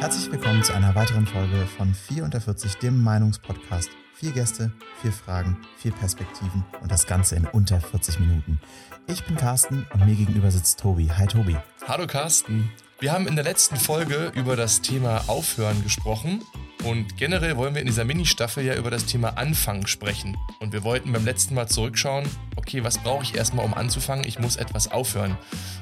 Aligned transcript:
Herzlich 0.00 0.32
willkommen 0.32 0.62
zu 0.62 0.72
einer 0.72 0.94
weiteren 0.94 1.26
Folge 1.26 1.66
von 1.76 1.92
4 1.92 2.24
unter 2.24 2.40
40, 2.40 2.76
dem 2.76 3.02
Meinungspodcast. 3.02 3.90
Vier 4.14 4.32
Gäste, 4.32 4.72
vier 5.02 5.12
Fragen, 5.12 5.58
vier 5.76 5.92
Perspektiven 5.92 6.64
und 6.80 6.90
das 6.90 7.06
Ganze 7.06 7.36
in 7.36 7.44
unter 7.44 7.78
40 7.78 8.18
Minuten. 8.18 8.58
Ich 9.06 9.22
bin 9.26 9.36
Carsten 9.36 9.86
und 9.92 10.06
mir 10.06 10.14
gegenüber 10.14 10.50
sitzt 10.50 10.80
Tobi. 10.80 11.10
Hi 11.10 11.26
Tobi. 11.26 11.54
Hallo 11.86 12.06
Carsten. 12.06 12.72
Wir 12.98 13.12
haben 13.12 13.28
in 13.28 13.34
der 13.34 13.44
letzten 13.44 13.76
Folge 13.76 14.32
über 14.34 14.56
das 14.56 14.80
Thema 14.80 15.22
Aufhören 15.26 15.82
gesprochen 15.82 16.42
und 16.84 17.18
generell 17.18 17.58
wollen 17.58 17.74
wir 17.74 17.82
in 17.82 17.86
dieser 17.86 18.04
Mini-Staffel 18.04 18.64
ja 18.64 18.76
über 18.76 18.90
das 18.90 19.04
Thema 19.04 19.36
Anfangen 19.36 19.86
sprechen. 19.86 20.38
Und 20.60 20.72
wir 20.72 20.82
wollten 20.82 21.12
beim 21.12 21.26
letzten 21.26 21.54
Mal 21.54 21.68
zurückschauen, 21.68 22.26
okay, 22.56 22.82
was 22.82 22.96
brauche 22.96 23.22
ich 23.22 23.34
erstmal, 23.34 23.66
um 23.66 23.74
anzufangen? 23.74 24.26
Ich 24.26 24.38
muss 24.38 24.56
etwas 24.56 24.90
aufhören. 24.90 25.36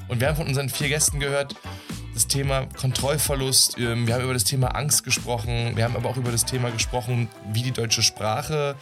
Und 0.09 0.19
wir 0.19 0.27
haben 0.27 0.35
von 0.35 0.47
unseren 0.47 0.67
vier 0.67 0.89
Gästen 0.89 1.21
gehört, 1.21 1.55
das 2.19 2.27
Thema 2.27 2.65
Kontrollverlust, 2.65 3.77
ähm, 3.77 4.05
wir 4.05 4.13
haben 4.13 4.25
über 4.25 4.33
das 4.33 4.43
Thema 4.43 4.75
Angst 4.75 5.05
gesprochen, 5.05 5.77
wir 5.77 5.85
haben 5.85 5.95
aber 5.95 6.09
auch 6.09 6.17
über 6.17 6.33
das 6.33 6.43
Thema 6.43 6.69
gesprochen, 6.69 7.29
wie 7.53 7.63
die 7.63 7.71
deutsche 7.71 8.03
Sprache 8.03 8.75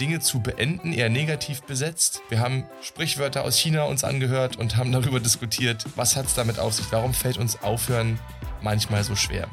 Dinge 0.00 0.18
zu 0.18 0.40
beenden, 0.40 0.92
eher 0.92 1.08
negativ 1.08 1.62
besetzt. 1.62 2.20
Wir 2.30 2.40
haben 2.40 2.64
Sprichwörter 2.82 3.44
aus 3.44 3.56
China 3.56 3.84
uns 3.84 4.02
angehört 4.02 4.56
und 4.56 4.76
haben 4.76 4.90
darüber 4.90 5.20
diskutiert, 5.20 5.84
was 5.94 6.16
hat 6.16 6.26
es 6.26 6.34
damit 6.34 6.58
auf 6.58 6.72
sich, 6.74 6.90
warum 6.90 7.14
fällt 7.14 7.38
uns 7.38 7.62
Aufhören 7.62 8.18
manchmal 8.60 9.04
so 9.04 9.14
schwer. 9.14 9.46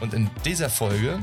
Und 0.00 0.12
in 0.12 0.28
dieser 0.44 0.68
Folge 0.68 1.20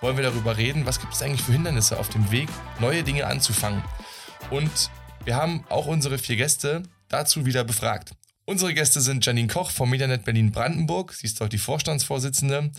wollen 0.00 0.16
wir 0.16 0.24
darüber 0.24 0.56
reden, 0.56 0.86
was 0.86 0.98
gibt 0.98 1.12
es 1.12 1.20
eigentlich 1.20 1.42
für 1.42 1.52
Hindernisse 1.52 1.98
auf 1.98 2.08
dem 2.08 2.30
Weg, 2.30 2.48
neue 2.80 3.02
Dinge 3.02 3.26
anzufangen. 3.26 3.82
Und 4.48 4.90
wir 5.26 5.36
haben 5.36 5.62
auch 5.68 5.88
unsere 5.88 6.16
vier 6.16 6.36
Gäste 6.36 6.84
dazu 7.10 7.44
wieder 7.44 7.64
befragt. 7.64 8.12
Unsere 8.48 8.74
Gäste 8.74 9.00
sind 9.00 9.26
Janine 9.26 9.48
Koch 9.48 9.72
vom 9.72 9.90
Medianet 9.90 10.24
Berlin-Brandenburg. 10.24 11.12
Sie 11.12 11.26
ist 11.26 11.40
dort 11.40 11.52
die 11.52 11.58
Vorstandsvorsitzende. 11.58 12.70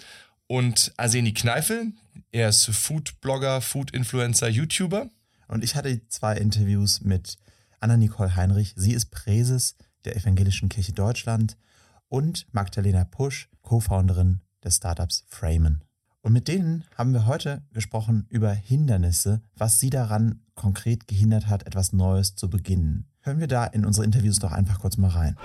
Und 0.47 0.93
Arseni 0.95 1.33
Kneifel. 1.33 1.91
Er 2.31 2.47
ist 2.47 2.67
Food-Blogger, 2.67 3.59
Food-Influencer, 3.59 4.47
YouTuber. 4.47 5.09
Und 5.49 5.65
ich 5.65 5.75
hatte 5.75 6.07
zwei 6.07 6.37
Interviews 6.37 7.01
mit 7.01 7.37
Anna-Nicole 7.81 8.37
Heinrich. 8.37 8.75
Sie 8.77 8.93
ist 8.93 9.11
Präses 9.11 9.75
der 10.05 10.15
Evangelischen 10.15 10.69
Kirche 10.69 10.93
Deutschland 10.93 11.57
und 12.07 12.47
Magdalena 12.53 13.03
Pusch, 13.03 13.49
Co-Founderin 13.61 14.39
des 14.63 14.77
Startups 14.77 15.25
Framen. 15.27 15.83
Und 16.21 16.31
mit 16.31 16.47
denen 16.47 16.85
haben 16.95 17.11
wir 17.11 17.25
heute 17.25 17.61
gesprochen 17.73 18.25
über 18.29 18.53
Hindernisse, 18.53 19.41
was 19.53 19.81
sie 19.81 19.89
daran 19.89 20.45
konkret 20.55 21.09
gehindert 21.09 21.47
hat, 21.47 21.67
etwas 21.67 21.91
Neues 21.91 22.35
zu 22.35 22.49
beginnen. 22.49 23.06
Hören 23.27 23.41
wir 23.41 23.47
da 23.47 23.65
in 23.65 23.85
unsere 23.85 24.05
Interviews 24.05 24.39
doch 24.39 24.53
einfach 24.53 24.79
kurz 24.79 24.95
mal 24.95 25.09
rein. 25.09 25.37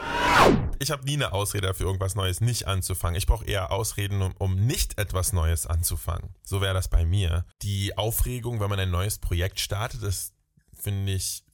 Ich 0.79 0.93
habe 0.93 1.05
nie 1.05 1.15
eine 1.15 1.33
Ausrede 1.33 1.67
dafür, 1.67 1.87
irgendwas 1.87 2.15
Neues 2.15 2.41
nicht 2.41 2.69
anzufangen. 2.69 3.17
Ich 3.17 3.27
brauche 3.27 3.45
eher 3.45 3.73
Ausreden, 3.73 4.23
um, 4.23 4.33
um, 4.39 4.55
nicht 4.55 5.01
etwas 5.01 5.33
Neues 5.33 5.67
anzufangen. 5.67 6.31
So 6.45 6.61
wäre 6.61 6.75
das 6.75 6.87
bei 6.87 7.05
mir. 7.05 7.45
Die 7.63 7.99
Aufregung, 7.99 8.61
wenn 8.61 8.71
man 8.71 8.79
ein 8.79 8.93
neues 8.93 9.19
Projekt 9.19 9.59
startet, 9.59 10.05
ist, 10.05 10.33
finde 10.73 11.11
ich, 11.11 11.45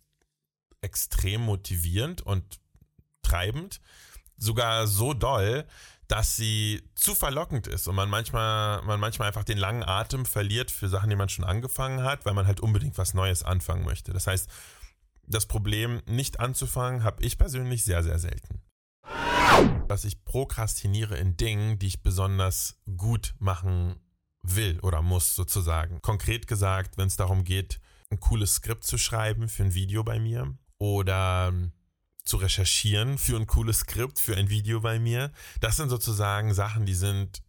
extrem 0.83 1.41
motivierend 1.41 2.21
und 2.21 2.61
treibend. 3.23 3.81
Sogar 4.37 4.87
so 4.87 5.15
doll, 5.15 5.65
dass 6.09 6.37
sie 6.37 6.83
zu 6.95 7.15
verlockend 7.15 7.67
ist 7.67 7.89
und 7.89 7.95
man 7.95 8.11
manchmal, 8.11 8.83
man 8.83 9.01
manchmal 9.01 9.29
einfach 9.29 9.45
den 9.45 9.56
langen 9.56 9.83
Atem 9.83 10.27
verliert 10.27 10.71
für 10.71 10.91
Sachen, 10.91 11.09
die 11.09 11.17
man 11.17 11.31
schon 11.31 11.47
angefangen 11.47 12.03
hat, 12.03 12.27
weil 12.27 12.34
man 12.34 12.47
halt 12.47 12.61
unbedingt 12.61 12.99
was 12.99 13.15
Neues 13.15 13.43
anfangen 13.43 13.87
möchte. 13.87 14.12
Das 14.12 14.27
heißt, 14.27 14.51
das 15.29 15.47
Problem, 15.47 16.03
nicht 16.07 16.41
anzufangen, 16.41 17.05
habe 17.05 17.23
ich 17.25 17.39
persönlich 17.39 17.84
sehr, 17.84 18.03
sehr 18.03 18.19
selten. 18.19 18.62
Dass 19.89 20.05
ich 20.05 20.25
prokrastiniere 20.25 21.17
in 21.17 21.37
Dingen, 21.37 21.79
die 21.79 21.87
ich 21.87 22.03
besonders 22.03 22.79
gut 22.97 23.34
machen 23.39 23.97
will 24.43 24.79
oder 24.81 25.03
muss, 25.03 25.34
sozusagen. 25.34 26.01
Konkret 26.03 26.47
gesagt, 26.47 26.97
wenn 26.97 27.09
es 27.09 27.17
darum 27.17 27.45
geht, 27.45 27.81
ein 28.11 28.21
cooles 28.21 28.56
Skript 28.56 28.84
zu 28.84 28.99
schreiben 28.99 29.49
für 29.49 29.65
ein 29.65 29.75
Video 29.75 30.03
bei 30.05 30.19
mir 30.19 30.56
oder 30.78 31.53
zu 32.25 32.37
recherchieren 32.37 33.19
für 33.19 33.37
ein 33.37 33.47
cooles 33.47 33.81
Skript, 33.81 34.19
für 34.19 34.37
ein 34.37 34.50
Video 34.50 34.81
bei 34.81 34.99
mir. 34.99 35.33
Das 35.61 35.77
sind 35.77 35.88
sozusagen 35.88 36.53
Sachen, 36.55 36.84
die 36.84 36.94
sind 36.94 37.43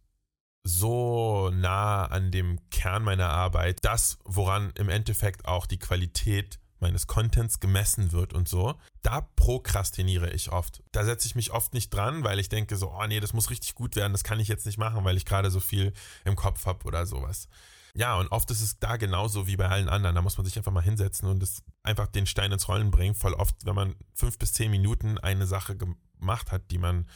so 0.64 1.50
nah 1.50 2.06
an 2.06 2.30
dem 2.30 2.58
Kern 2.70 3.04
meiner 3.04 3.28
Arbeit. 3.28 3.78
Das, 3.82 4.18
woran 4.24 4.72
im 4.76 4.88
Endeffekt 4.88 5.46
auch 5.46 5.66
die 5.66 5.78
Qualität 5.78 6.58
meines 6.80 7.06
Contents 7.06 7.60
gemessen 7.60 8.12
wird 8.12 8.32
und 8.32 8.48
so, 8.48 8.74
da 9.02 9.22
prokrastiniere 9.36 10.30
ich 10.30 10.52
oft. 10.52 10.82
Da 10.92 11.04
setze 11.04 11.26
ich 11.26 11.34
mich 11.34 11.52
oft 11.52 11.74
nicht 11.74 11.90
dran, 11.90 12.24
weil 12.24 12.38
ich 12.38 12.48
denke 12.48 12.76
so, 12.76 12.90
oh 12.90 13.06
nee, 13.06 13.20
das 13.20 13.32
muss 13.32 13.50
richtig 13.50 13.74
gut 13.74 13.96
werden, 13.96 14.12
das 14.12 14.24
kann 14.24 14.40
ich 14.40 14.48
jetzt 14.48 14.66
nicht 14.66 14.78
machen, 14.78 15.04
weil 15.04 15.16
ich 15.16 15.24
gerade 15.24 15.50
so 15.50 15.60
viel 15.60 15.92
im 16.24 16.36
Kopf 16.36 16.66
habe 16.66 16.84
oder 16.84 17.06
sowas. 17.06 17.48
Ja, 17.94 18.16
und 18.18 18.28
oft 18.28 18.50
ist 18.50 18.60
es 18.60 18.78
da 18.78 18.96
genauso 18.96 19.46
wie 19.46 19.56
bei 19.56 19.68
allen 19.68 19.88
anderen. 19.88 20.14
Da 20.14 20.22
muss 20.22 20.36
man 20.36 20.44
sich 20.44 20.56
einfach 20.56 20.72
mal 20.72 20.82
hinsetzen 20.82 21.28
und 21.28 21.42
es 21.42 21.62
einfach 21.82 22.06
den 22.06 22.26
Stein 22.26 22.52
ins 22.52 22.68
Rollen 22.68 22.90
bringen. 22.90 23.14
Voll 23.14 23.34
oft, 23.34 23.54
wenn 23.64 23.74
man 23.74 23.96
fünf 24.14 24.38
bis 24.38 24.52
zehn 24.52 24.70
Minuten 24.70 25.18
eine 25.18 25.46
Sache 25.46 25.76
gemacht 25.76 26.52
hat, 26.52 26.70
die 26.70 26.78
man 26.78 27.06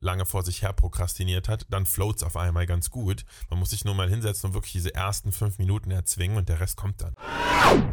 lange 0.00 0.26
vor 0.26 0.42
sich 0.42 0.62
her 0.62 0.72
prokrastiniert 0.72 1.48
hat, 1.48 1.66
dann 1.70 1.86
floats 1.86 2.22
auf 2.22 2.36
einmal 2.36 2.66
ganz 2.66 2.90
gut. 2.90 3.24
Man 3.50 3.58
muss 3.58 3.70
sich 3.70 3.84
nur 3.84 3.94
mal 3.94 4.08
hinsetzen 4.08 4.48
und 4.48 4.54
wirklich 4.54 4.72
diese 4.72 4.94
ersten 4.94 5.32
fünf 5.32 5.58
Minuten 5.58 5.90
erzwingen 5.90 6.36
und 6.36 6.48
der 6.48 6.60
Rest 6.60 6.76
kommt 6.76 7.02
dann. 7.02 7.14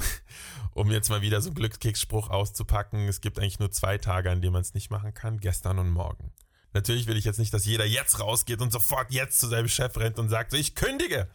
um 0.71 0.91
jetzt 0.91 1.09
mal 1.09 1.21
wieder 1.21 1.41
so 1.41 1.49
einen 1.49 1.55
Glückskeksspruch 1.55 2.29
auszupacken, 2.29 3.07
es 3.07 3.21
gibt 3.21 3.39
eigentlich 3.39 3.59
nur 3.59 3.71
zwei 3.71 3.97
Tage, 3.97 4.29
an 4.29 4.41
denen 4.41 4.53
man 4.53 4.61
es 4.61 4.73
nicht 4.73 4.91
machen 4.91 5.13
kann, 5.13 5.39
gestern 5.39 5.79
und 5.79 5.89
morgen. 5.89 6.31
Natürlich 6.73 7.07
will 7.07 7.17
ich 7.17 7.23
jetzt 7.23 7.39
nicht, 7.39 7.53
dass 7.53 7.65
jeder 7.65 7.85
jetzt 7.85 8.19
rausgeht 8.19 8.61
und 8.61 8.71
sofort 8.71 9.11
jetzt 9.11 9.39
zu 9.39 9.47
seinem 9.47 9.69
Chef 9.69 9.95
rennt 9.97 10.19
und 10.19 10.27
sagt, 10.27 10.53
ich 10.53 10.75
kündige. 10.75 11.29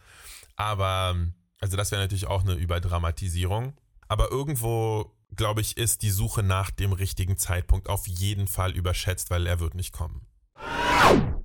Aber, 0.55 1.15
also 1.59 1.75
das 1.77 1.91
wäre 1.91 2.01
natürlich 2.01 2.27
auch 2.27 2.43
eine 2.43 2.53
Überdramatisierung. 2.53 3.73
Aber 4.07 4.29
irgendwo, 4.29 5.11
glaube 5.35 5.61
ich, 5.61 5.77
ist 5.77 6.03
die 6.03 6.11
Suche 6.11 6.43
nach 6.43 6.69
dem 6.69 6.93
richtigen 6.93 7.37
Zeitpunkt 7.37 7.89
auf 7.89 8.07
jeden 8.07 8.45
Fall 8.45 8.73
überschätzt, 8.73 9.31
weil 9.31 9.47
er 9.47 9.59
wird 9.59 9.73
nicht 9.73 9.93
kommen. 9.93 10.27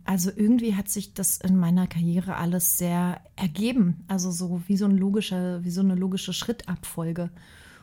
Also 0.07 0.31
irgendwie 0.35 0.77
hat 0.77 0.89
sich 0.89 1.15
das 1.15 1.39
in 1.39 1.57
meiner 1.57 1.89
Karriere 1.89 2.37
alles 2.37 2.79
sehr 2.79 3.21
ergeben. 3.35 4.05
Also 4.07 4.31
so 4.31 4.63
wie 4.69 4.77
so, 4.77 4.85
ein 4.85 4.97
logischer, 4.97 5.65
wie 5.65 5.71
so 5.71 5.81
eine 5.81 5.97
logische 5.97 6.33
Schrittabfolge. 6.33 7.31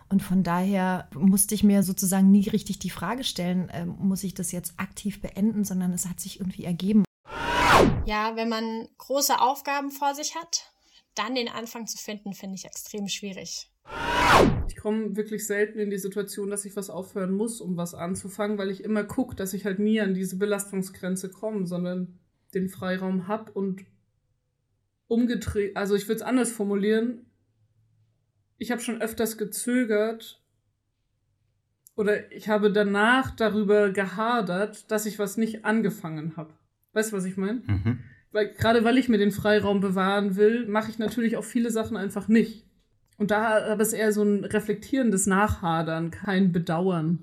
Und 0.07 0.21
von 0.21 0.41
daher 0.41 1.09
musste 1.15 1.53
ich 1.53 1.63
mir 1.63 1.83
sozusagen 1.83 2.31
nie 2.31 2.47
richtig 2.47 2.79
die 2.79 2.89
Frage 2.89 3.23
stellen, 3.23 3.67
äh, 3.69 3.85
muss 3.85 4.23
ich 4.23 4.33
das 4.33 4.51
jetzt 4.51 4.79
aktiv 4.79 5.21
beenden, 5.21 5.65
sondern 5.65 5.91
es 5.91 6.07
hat 6.07 6.19
sich 6.19 6.39
irgendwie 6.39 6.63
ergeben. 6.63 7.03
Ja, 8.05 8.35
wenn 8.35 8.47
man 8.47 8.87
große 8.99 9.39
Aufgaben 9.41 9.91
vor 9.91 10.15
sich 10.15 10.35
hat, 10.35 10.71
dann 11.15 11.35
den 11.35 11.49
Anfang 11.49 11.87
zu 11.87 11.97
finden, 11.97 12.33
finde 12.33 12.55
ich 12.55 12.65
extrem 12.65 13.07
schwierig. 13.07 13.69
Ich 14.67 14.75
komme 14.77 15.15
wirklich 15.15 15.45
selten 15.45 15.79
in 15.79 15.89
die 15.89 15.97
Situation, 15.97 16.49
dass 16.49 16.65
ich 16.65 16.75
was 16.75 16.89
aufhören 16.89 17.31
muss, 17.31 17.61
um 17.61 17.77
was 17.77 17.93
anzufangen, 17.93 18.57
weil 18.57 18.69
ich 18.69 18.83
immer 18.83 19.03
gucke, 19.03 19.35
dass 19.35 19.53
ich 19.53 19.65
halt 19.65 19.79
nie 19.79 20.01
an 20.01 20.13
diese 20.13 20.37
Belastungsgrenze 20.37 21.29
komme, 21.29 21.65
sondern 21.65 22.19
den 22.53 22.69
Freiraum 22.69 23.27
habe 23.27 23.51
und 23.51 23.85
umgedreht, 25.07 25.75
also 25.77 25.95
ich 25.95 26.07
würde 26.07 26.17
es 26.17 26.21
anders 26.21 26.51
formulieren. 26.51 27.25
Ich 28.57 28.71
habe 28.71 28.81
schon 28.81 29.01
öfters 29.01 29.37
gezögert 29.37 30.41
oder 31.95 32.31
ich 32.31 32.49
habe 32.49 32.71
danach 32.71 33.31
darüber 33.31 33.91
gehadert, 33.91 34.89
dass 34.91 35.05
ich 35.05 35.19
was 35.19 35.37
nicht 35.37 35.65
angefangen 35.65 36.35
habe. 36.37 36.53
Weißt 36.93 37.11
du, 37.11 37.17
was 37.17 37.25
ich 37.25 37.37
meine? 37.37 37.61
Mhm. 37.65 37.99
Weil 38.31 38.53
gerade 38.53 38.83
weil 38.83 38.97
ich 38.97 39.09
mir 39.09 39.17
den 39.17 39.31
Freiraum 39.31 39.79
bewahren 39.79 40.35
will, 40.35 40.67
mache 40.67 40.89
ich 40.89 40.97
natürlich 40.97 41.37
auch 41.37 41.43
viele 41.43 41.69
Sachen 41.69 41.97
einfach 41.97 42.27
nicht. 42.27 42.65
Und 43.23 43.31
da 43.31 43.71
aber 43.71 43.81
es 43.81 43.93
eher 43.93 44.11
so 44.11 44.21
ein 44.21 44.43
reflektierendes 44.43 45.27
Nachhadern, 45.27 46.11
kein 46.11 46.51
Bedauern. 46.51 47.19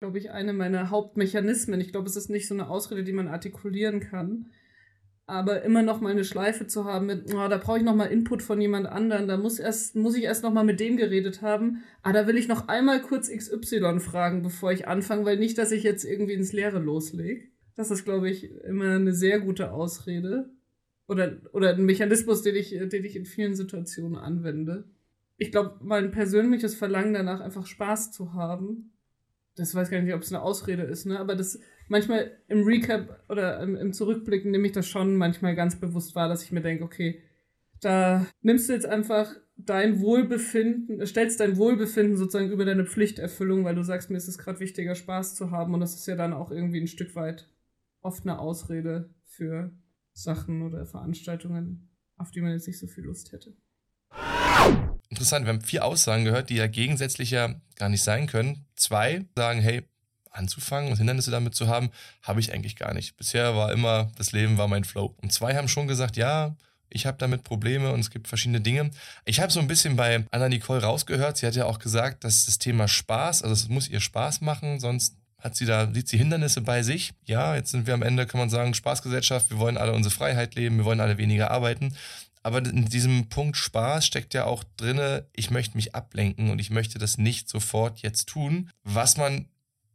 Glaube 0.00 0.18
ich, 0.18 0.32
eine 0.32 0.52
meiner 0.52 0.90
Hauptmechanismen. 0.90 1.80
Ich 1.80 1.92
glaube, 1.92 2.08
es 2.08 2.16
ist 2.16 2.30
nicht 2.30 2.48
so 2.48 2.54
eine 2.54 2.68
Ausrede, 2.68 3.04
die 3.04 3.12
man 3.12 3.28
artikulieren 3.28 4.00
kann. 4.00 4.46
Aber 5.26 5.62
immer 5.62 5.82
noch 5.82 6.00
mal 6.00 6.10
eine 6.10 6.24
Schleife 6.24 6.66
zu 6.66 6.84
haben 6.84 7.06
mit, 7.06 7.32
oh, 7.32 7.46
da 7.46 7.58
brauche 7.58 7.78
ich 7.78 7.84
noch 7.84 7.94
mal 7.94 8.06
Input 8.06 8.42
von 8.42 8.60
jemand 8.60 8.88
anderen, 8.88 9.28
da 9.28 9.36
muss 9.36 9.60
erst, 9.60 9.94
muss 9.94 10.16
ich 10.16 10.24
erst 10.24 10.42
noch 10.42 10.52
mal 10.52 10.64
mit 10.64 10.80
dem 10.80 10.96
geredet 10.96 11.40
haben. 11.40 11.84
Ah, 12.02 12.12
da 12.12 12.26
will 12.26 12.36
ich 12.36 12.48
noch 12.48 12.66
einmal 12.66 13.02
kurz 13.02 13.30
XY 13.30 14.00
fragen, 14.00 14.42
bevor 14.42 14.72
ich 14.72 14.88
anfange, 14.88 15.24
weil 15.26 15.38
nicht, 15.38 15.58
dass 15.58 15.70
ich 15.70 15.84
jetzt 15.84 16.04
irgendwie 16.04 16.34
ins 16.34 16.52
Leere 16.52 16.80
loslege. 16.80 17.44
Das 17.76 17.92
ist, 17.92 18.04
glaube 18.04 18.28
ich, 18.28 18.50
immer 18.64 18.96
eine 18.96 19.12
sehr 19.12 19.38
gute 19.38 19.70
Ausrede. 19.70 20.50
Oder, 21.06 21.36
oder 21.52 21.74
ein 21.74 21.84
Mechanismus, 21.84 22.42
den 22.42 22.56
ich, 22.56 22.70
den 22.70 23.04
ich 23.04 23.16
in 23.16 23.26
vielen 23.26 23.54
Situationen 23.54 24.16
anwende. 24.16 24.84
Ich 25.36 25.50
glaube, 25.50 25.78
mein 25.82 26.10
persönliches 26.10 26.74
Verlangen 26.74 27.12
danach, 27.12 27.40
einfach 27.40 27.66
Spaß 27.66 28.12
zu 28.12 28.32
haben, 28.32 28.92
das 29.56 29.74
weiß 29.74 29.90
gar 29.90 30.00
nicht, 30.00 30.14
ob 30.14 30.22
es 30.22 30.32
eine 30.32 30.42
Ausrede 30.42 30.82
ist, 30.82 31.06
ne? 31.06 31.18
Aber 31.18 31.36
das 31.36 31.60
manchmal 31.88 32.32
im 32.48 32.64
Recap 32.64 33.22
oder 33.28 33.60
im, 33.60 33.76
im 33.76 33.92
Zurückblicken 33.92 34.50
nehme 34.50 34.66
ich 34.66 34.72
das 34.72 34.88
schon 34.88 35.16
manchmal 35.16 35.54
ganz 35.54 35.78
bewusst 35.78 36.14
wahr, 36.14 36.28
dass 36.28 36.42
ich 36.42 36.52
mir 36.52 36.62
denke, 36.62 36.84
okay, 36.84 37.22
da 37.80 38.26
nimmst 38.42 38.68
du 38.68 38.72
jetzt 38.72 38.86
einfach 38.86 39.30
dein 39.56 40.00
Wohlbefinden, 40.00 41.06
stellst 41.06 41.38
dein 41.38 41.56
Wohlbefinden 41.56 42.16
sozusagen 42.16 42.50
über 42.50 42.64
deine 42.64 42.86
Pflichterfüllung, 42.86 43.64
weil 43.64 43.76
du 43.76 43.84
sagst, 43.84 44.10
mir 44.10 44.16
ist 44.16 44.28
es 44.28 44.38
gerade 44.38 44.58
wichtiger, 44.58 44.94
Spaß 44.94 45.36
zu 45.36 45.50
haben 45.50 45.74
und 45.74 45.80
das 45.80 45.94
ist 45.94 46.06
ja 46.06 46.16
dann 46.16 46.32
auch 46.32 46.50
irgendwie 46.50 46.80
ein 46.80 46.88
Stück 46.88 47.14
weit 47.14 47.48
oft 48.00 48.24
eine 48.24 48.38
Ausrede 48.38 49.10
für 49.24 49.70
Sachen 50.14 50.62
oder 50.62 50.86
Veranstaltungen, 50.86 51.90
auf 52.16 52.30
die 52.30 52.40
man 52.40 52.52
jetzt 52.52 52.66
nicht 52.66 52.78
so 52.78 52.86
viel 52.86 53.04
Lust 53.04 53.32
hätte. 53.32 53.54
Interessant, 55.10 55.44
wir 55.44 55.52
haben 55.52 55.60
vier 55.60 55.84
Aussagen 55.84 56.24
gehört, 56.24 56.50
die 56.50 56.56
ja 56.56 56.66
gegensätzlicher 56.66 57.60
gar 57.76 57.88
nicht 57.88 58.02
sein 58.02 58.26
können. 58.26 58.64
Zwei 58.76 59.26
sagen, 59.36 59.60
hey, 59.60 59.82
anzufangen 60.30 60.90
und 60.90 60.96
Hindernisse 60.96 61.30
damit 61.30 61.54
zu 61.54 61.68
haben, 61.68 61.90
habe 62.22 62.40
ich 62.40 62.52
eigentlich 62.52 62.76
gar 62.76 62.94
nicht. 62.94 63.16
Bisher 63.16 63.54
war 63.54 63.72
immer, 63.72 64.10
das 64.16 64.32
Leben 64.32 64.58
war 64.58 64.68
mein 64.68 64.84
Flow. 64.84 65.14
Und 65.22 65.32
zwei 65.32 65.54
haben 65.54 65.68
schon 65.68 65.86
gesagt, 65.86 66.16
ja, 66.16 66.56
ich 66.88 67.06
habe 67.06 67.18
damit 67.18 67.44
Probleme 67.44 67.92
und 67.92 68.00
es 68.00 68.10
gibt 68.10 68.28
verschiedene 68.28 68.60
Dinge. 68.60 68.90
Ich 69.24 69.40
habe 69.40 69.52
so 69.52 69.60
ein 69.60 69.68
bisschen 69.68 69.96
bei 69.96 70.24
Anna 70.30 70.48
Nicole 70.48 70.82
rausgehört. 70.82 71.36
Sie 71.36 71.46
hat 71.46 71.54
ja 71.56 71.66
auch 71.66 71.78
gesagt, 71.78 72.24
dass 72.24 72.46
das 72.46 72.58
Thema 72.58 72.88
Spaß, 72.88 73.42
also 73.42 73.52
es 73.52 73.68
muss 73.68 73.88
ihr 73.88 74.00
Spaß 74.00 74.40
machen, 74.40 74.80
sonst 74.80 75.16
hat 75.44 75.54
sie 75.54 75.66
da, 75.66 75.92
sieht 75.92 76.08
sie 76.08 76.16
Hindernisse 76.16 76.62
bei 76.62 76.82
sich. 76.82 77.12
Ja, 77.26 77.54
jetzt 77.54 77.70
sind 77.70 77.86
wir 77.86 77.92
am 77.92 78.02
Ende, 78.02 78.26
kann 78.26 78.40
man 78.40 78.48
sagen, 78.48 78.72
Spaßgesellschaft. 78.72 79.50
Wir 79.50 79.58
wollen 79.58 79.76
alle 79.76 79.92
unsere 79.92 80.14
Freiheit 80.14 80.54
leben. 80.54 80.78
Wir 80.78 80.86
wollen 80.86 81.00
alle 81.00 81.18
weniger 81.18 81.50
arbeiten. 81.50 81.94
Aber 82.42 82.58
in 82.58 82.86
diesem 82.86 83.28
Punkt 83.28 83.56
Spaß 83.56 84.06
steckt 84.06 84.32
ja 84.34 84.46
auch 84.46 84.64
drinne, 84.76 85.26
ich 85.34 85.50
möchte 85.50 85.76
mich 85.76 85.94
ablenken 85.94 86.50
und 86.50 86.58
ich 86.58 86.70
möchte 86.70 86.98
das 86.98 87.18
nicht 87.18 87.48
sofort 87.48 88.00
jetzt 88.00 88.26
tun, 88.26 88.70
was 88.82 89.16
man 89.16 89.46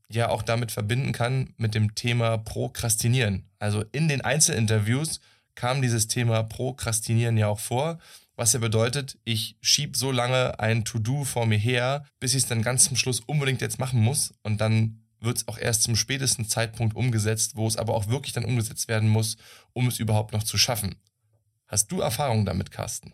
ja 0.07 0.29
auch 0.29 0.41
damit 0.41 0.71
verbinden 0.71 1.11
kann 1.11 1.53
mit 1.57 1.75
dem 1.75 1.93
Thema 1.93 2.37
Prokrastinieren. 2.37 3.43
Also 3.59 3.83
in 3.91 4.07
den 4.07 4.21
Einzelinterviews 4.21 5.19
kam 5.55 5.81
dieses 5.81 6.07
Thema 6.07 6.43
Prokrastinieren 6.43 7.37
ja 7.37 7.47
auch 7.47 7.59
vor, 7.59 7.99
was 8.35 8.53
ja 8.53 8.59
bedeutet, 8.59 9.17
ich 9.25 9.57
schiebe 9.61 9.97
so 9.97 10.11
lange 10.11 10.59
ein 10.59 10.85
To-Do 10.85 11.25
vor 11.25 11.45
mir 11.45 11.57
her, 11.57 12.05
bis 12.19 12.33
ich 12.33 12.43
es 12.43 12.49
dann 12.49 12.61
ganz 12.61 12.85
zum 12.85 12.95
Schluss 12.95 13.19
unbedingt 13.19 13.61
jetzt 13.61 13.79
machen 13.79 13.99
muss 13.99 14.33
und 14.43 14.61
dann 14.61 15.01
wird 15.21 15.37
es 15.37 15.47
auch 15.47 15.57
erst 15.57 15.83
zum 15.83 15.95
spätesten 15.95 16.47
Zeitpunkt 16.47 16.95
umgesetzt, 16.95 17.55
wo 17.55 17.67
es 17.67 17.77
aber 17.77 17.93
auch 17.93 18.07
wirklich 18.07 18.33
dann 18.33 18.45
umgesetzt 18.45 18.87
werden 18.87 19.09
muss, 19.09 19.37
um 19.73 19.87
es 19.87 19.99
überhaupt 19.99 20.33
noch 20.33 20.43
zu 20.43 20.57
schaffen. 20.57 20.95
Hast 21.67 21.91
du 21.91 22.01
Erfahrung 22.01 22.45
damit, 22.45 22.71
Carsten? 22.71 23.13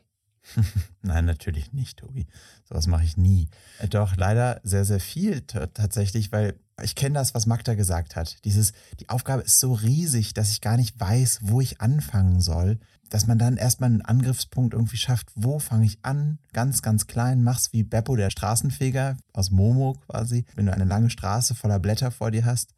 Nein, 1.02 1.25
natürlich 1.25 1.74
nicht, 1.74 2.00
Tobi. 2.00 2.28
Sowas 2.63 2.88
mache 2.88 3.04
ich 3.04 3.18
nie. 3.18 3.50
Doch, 3.90 4.16
leider 4.16 4.62
sehr, 4.63 4.86
sehr 4.86 5.00
viel 5.00 5.42
tatsächlich, 5.42 6.31
weil 6.31 6.60
ich 6.81 6.95
kenne 6.95 7.16
das, 7.16 7.33
was 7.33 7.45
Magda 7.45 7.74
gesagt 7.75 8.16
hat. 8.16 8.44
Dieses, 8.44 8.74
die 9.00 9.10
Aufgabe 9.10 9.44
ist 9.44 9.60
so 9.60 9.74
riesig, 9.74 10.33
dass 10.33 10.51
ich 10.51 10.62
gar 10.62 10.77
nicht 10.77 11.00
weiß, 11.00 11.39
wo 11.44 11.62
ich 11.62 11.80
anfangen 11.81 12.42
soll. 12.42 12.80
Dass 13.10 13.27
man 13.27 13.38
dann 13.38 13.56
erstmal 13.56 13.92
einen 13.92 14.01
Angriffspunkt 14.01 14.74
irgendwie 14.74 14.98
schafft, 14.98 15.31
wo 15.36 15.60
fange 15.60 15.86
ich 15.86 16.00
an? 16.01 16.39
Ganz, 16.54 16.81
ganz 16.81 17.07
klein, 17.07 17.44
mach's 17.44 17.72
wie 17.72 17.83
Beppo, 17.83 18.16
der 18.16 18.30
Straßenfeger 18.30 19.16
aus 19.31 19.51
Momo 19.51 19.94
quasi. 20.07 20.45
Wenn 20.56 20.66
du 20.66 20.74
eine 20.74 20.86
lange 20.86 21.10
Straße 21.10 21.56
voller 21.56 21.80
Blätter 21.80 22.12
vor 22.12 22.31
dir 22.31 22.45
hast, 22.45 22.74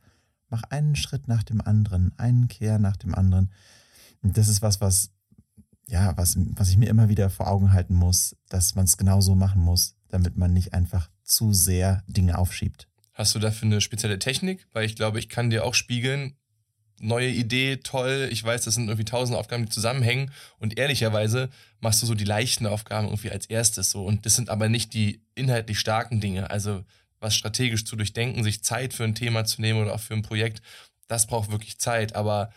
mach 0.49 0.63
einen 0.63 0.95
Schritt 0.95 1.27
nach 1.27 1.43
dem 1.43 1.61
anderen, 1.61 2.11
einen 2.17 2.49
Kehr 2.49 2.77
nach 2.77 2.97
dem 2.97 3.15
anderen. 3.15 3.51
Und 4.21 4.37
das 4.37 4.47
ist 4.49 4.61
was, 4.61 4.81
was 4.81 5.11
ja, 5.87 6.15
was, 6.17 6.35
was 6.37 6.69
ich 6.69 6.77
mir 6.77 6.89
immer 6.89 7.09
wieder 7.09 7.29
vor 7.29 7.47
Augen 7.47 7.71
halten 7.71 7.95
muss, 7.95 8.35
dass 8.49 8.75
man 8.75 8.85
es 8.85 8.97
genau 8.97 9.21
so 9.21 9.35
machen 9.35 9.61
muss, 9.61 9.95
damit 10.09 10.37
man 10.37 10.53
nicht 10.53 10.73
einfach 10.73 11.09
zu 11.23 11.53
sehr 11.53 12.03
Dinge 12.07 12.37
aufschiebt. 12.37 12.86
Hast 13.17 13.33
du 13.33 13.39
dafür 13.39 13.65
eine 13.65 13.81
spezielle 13.81 14.19
Technik? 14.19 14.67
Weil 14.73 14.85
ich 14.85 14.95
glaube, 14.95 15.17
ich 15.17 15.27
kann 15.27 15.49
dir 15.49 15.65
auch 15.65 15.73
spiegeln, 15.73 16.35
neue 16.99 17.29
Idee, 17.29 17.77
toll, 17.77 18.29
ich 18.31 18.43
weiß, 18.43 18.61
das 18.61 18.75
sind 18.75 18.89
irgendwie 18.89 19.05
tausend 19.05 19.35
Aufgaben, 19.35 19.65
die 19.65 19.71
zusammenhängen. 19.71 20.31
Und 20.59 20.77
ehrlicherweise 20.77 21.49
machst 21.79 21.99
du 22.03 22.05
so 22.05 22.13
die 22.13 22.25
leichten 22.25 22.67
Aufgaben 22.67 23.07
irgendwie 23.07 23.31
als 23.31 23.47
erstes 23.47 23.89
so. 23.89 24.05
Und 24.05 24.27
das 24.27 24.35
sind 24.35 24.51
aber 24.51 24.69
nicht 24.69 24.93
die 24.93 25.19
inhaltlich 25.33 25.79
starken 25.79 26.21
Dinge, 26.21 26.51
also 26.51 26.85
was 27.19 27.35
strategisch 27.35 27.85
zu 27.85 27.95
durchdenken, 27.95 28.43
sich 28.43 28.63
Zeit 28.63 28.93
für 28.93 29.03
ein 29.03 29.15
Thema 29.15 29.45
zu 29.45 29.61
nehmen 29.61 29.81
oder 29.81 29.95
auch 29.95 29.99
für 29.99 30.13
ein 30.13 30.21
Projekt, 30.21 30.61
das 31.07 31.25
braucht 31.25 31.49
wirklich 31.49 31.79
Zeit, 31.79 32.15
aber 32.15 32.51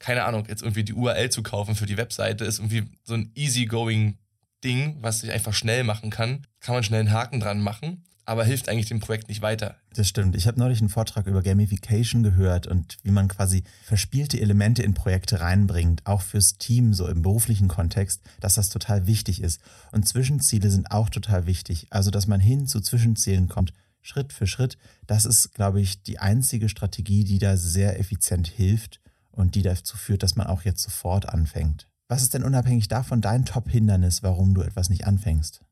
keine 0.00 0.24
Ahnung, 0.24 0.46
jetzt 0.48 0.62
irgendwie 0.62 0.82
die 0.82 0.94
URL 0.94 1.30
zu 1.30 1.44
kaufen 1.44 1.76
für 1.76 1.86
die 1.86 1.96
Webseite 1.96 2.44
ist 2.44 2.58
irgendwie 2.58 2.86
so 3.04 3.14
ein 3.14 3.30
easygoing 3.36 4.18
Ding, 4.64 4.96
was 5.00 5.22
ich 5.22 5.30
einfach 5.30 5.54
schnell 5.54 5.84
machen 5.84 6.10
kann. 6.10 6.44
Kann 6.58 6.74
man 6.74 6.82
schnell 6.82 7.00
einen 7.00 7.12
Haken 7.12 7.38
dran 7.38 7.60
machen, 7.60 8.02
aber 8.24 8.44
hilft 8.44 8.68
eigentlich 8.68 8.88
dem 8.88 9.00
Projekt 9.00 9.28
nicht 9.28 9.42
weiter. 9.42 9.76
Das 9.94 10.08
stimmt. 10.08 10.36
Ich 10.36 10.46
habe 10.46 10.58
neulich 10.58 10.80
einen 10.80 10.88
Vortrag 10.88 11.26
über 11.26 11.42
Gamification 11.42 12.22
gehört 12.22 12.66
und 12.66 12.96
wie 13.02 13.10
man 13.10 13.28
quasi 13.28 13.64
verspielte 13.82 14.40
Elemente 14.40 14.82
in 14.82 14.94
Projekte 14.94 15.40
reinbringt, 15.40 16.06
auch 16.06 16.22
fürs 16.22 16.58
Team, 16.58 16.94
so 16.94 17.08
im 17.08 17.22
beruflichen 17.22 17.68
Kontext, 17.68 18.20
dass 18.40 18.54
das 18.54 18.68
total 18.68 19.06
wichtig 19.06 19.42
ist. 19.42 19.60
Und 19.90 20.06
Zwischenziele 20.06 20.70
sind 20.70 20.90
auch 20.90 21.10
total 21.10 21.46
wichtig. 21.46 21.86
Also, 21.90 22.10
dass 22.10 22.26
man 22.26 22.40
hin 22.40 22.66
zu 22.66 22.80
Zwischenzielen 22.80 23.48
kommt. 23.48 23.72
Schritt 24.02 24.32
für 24.32 24.46
Schritt. 24.46 24.78
Das 25.06 25.24
ist, 25.24 25.54
glaube 25.54 25.80
ich, 25.80 26.02
die 26.02 26.18
einzige 26.18 26.68
Strategie, 26.68 27.24
die 27.24 27.38
da 27.38 27.56
sehr 27.56 28.00
effizient 28.00 28.48
hilft 28.48 29.00
und 29.30 29.54
die 29.54 29.62
dazu 29.62 29.96
führt, 29.96 30.22
dass 30.22 30.36
man 30.36 30.48
auch 30.48 30.62
jetzt 30.62 30.82
sofort 30.82 31.28
anfängt. 31.28 31.88
Was 32.08 32.22
ist 32.22 32.34
denn 32.34 32.42
unabhängig 32.42 32.88
davon 32.88 33.20
dein 33.20 33.44
Top-Hindernis, 33.44 34.22
warum 34.22 34.54
du 34.54 34.62
etwas 34.62 34.90
nicht 34.90 35.06
anfängst? 35.06 35.62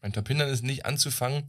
Mein 0.00 0.12
Top-Hindernis 0.12 0.62
nicht 0.62 0.86
anzufangen 0.86 1.44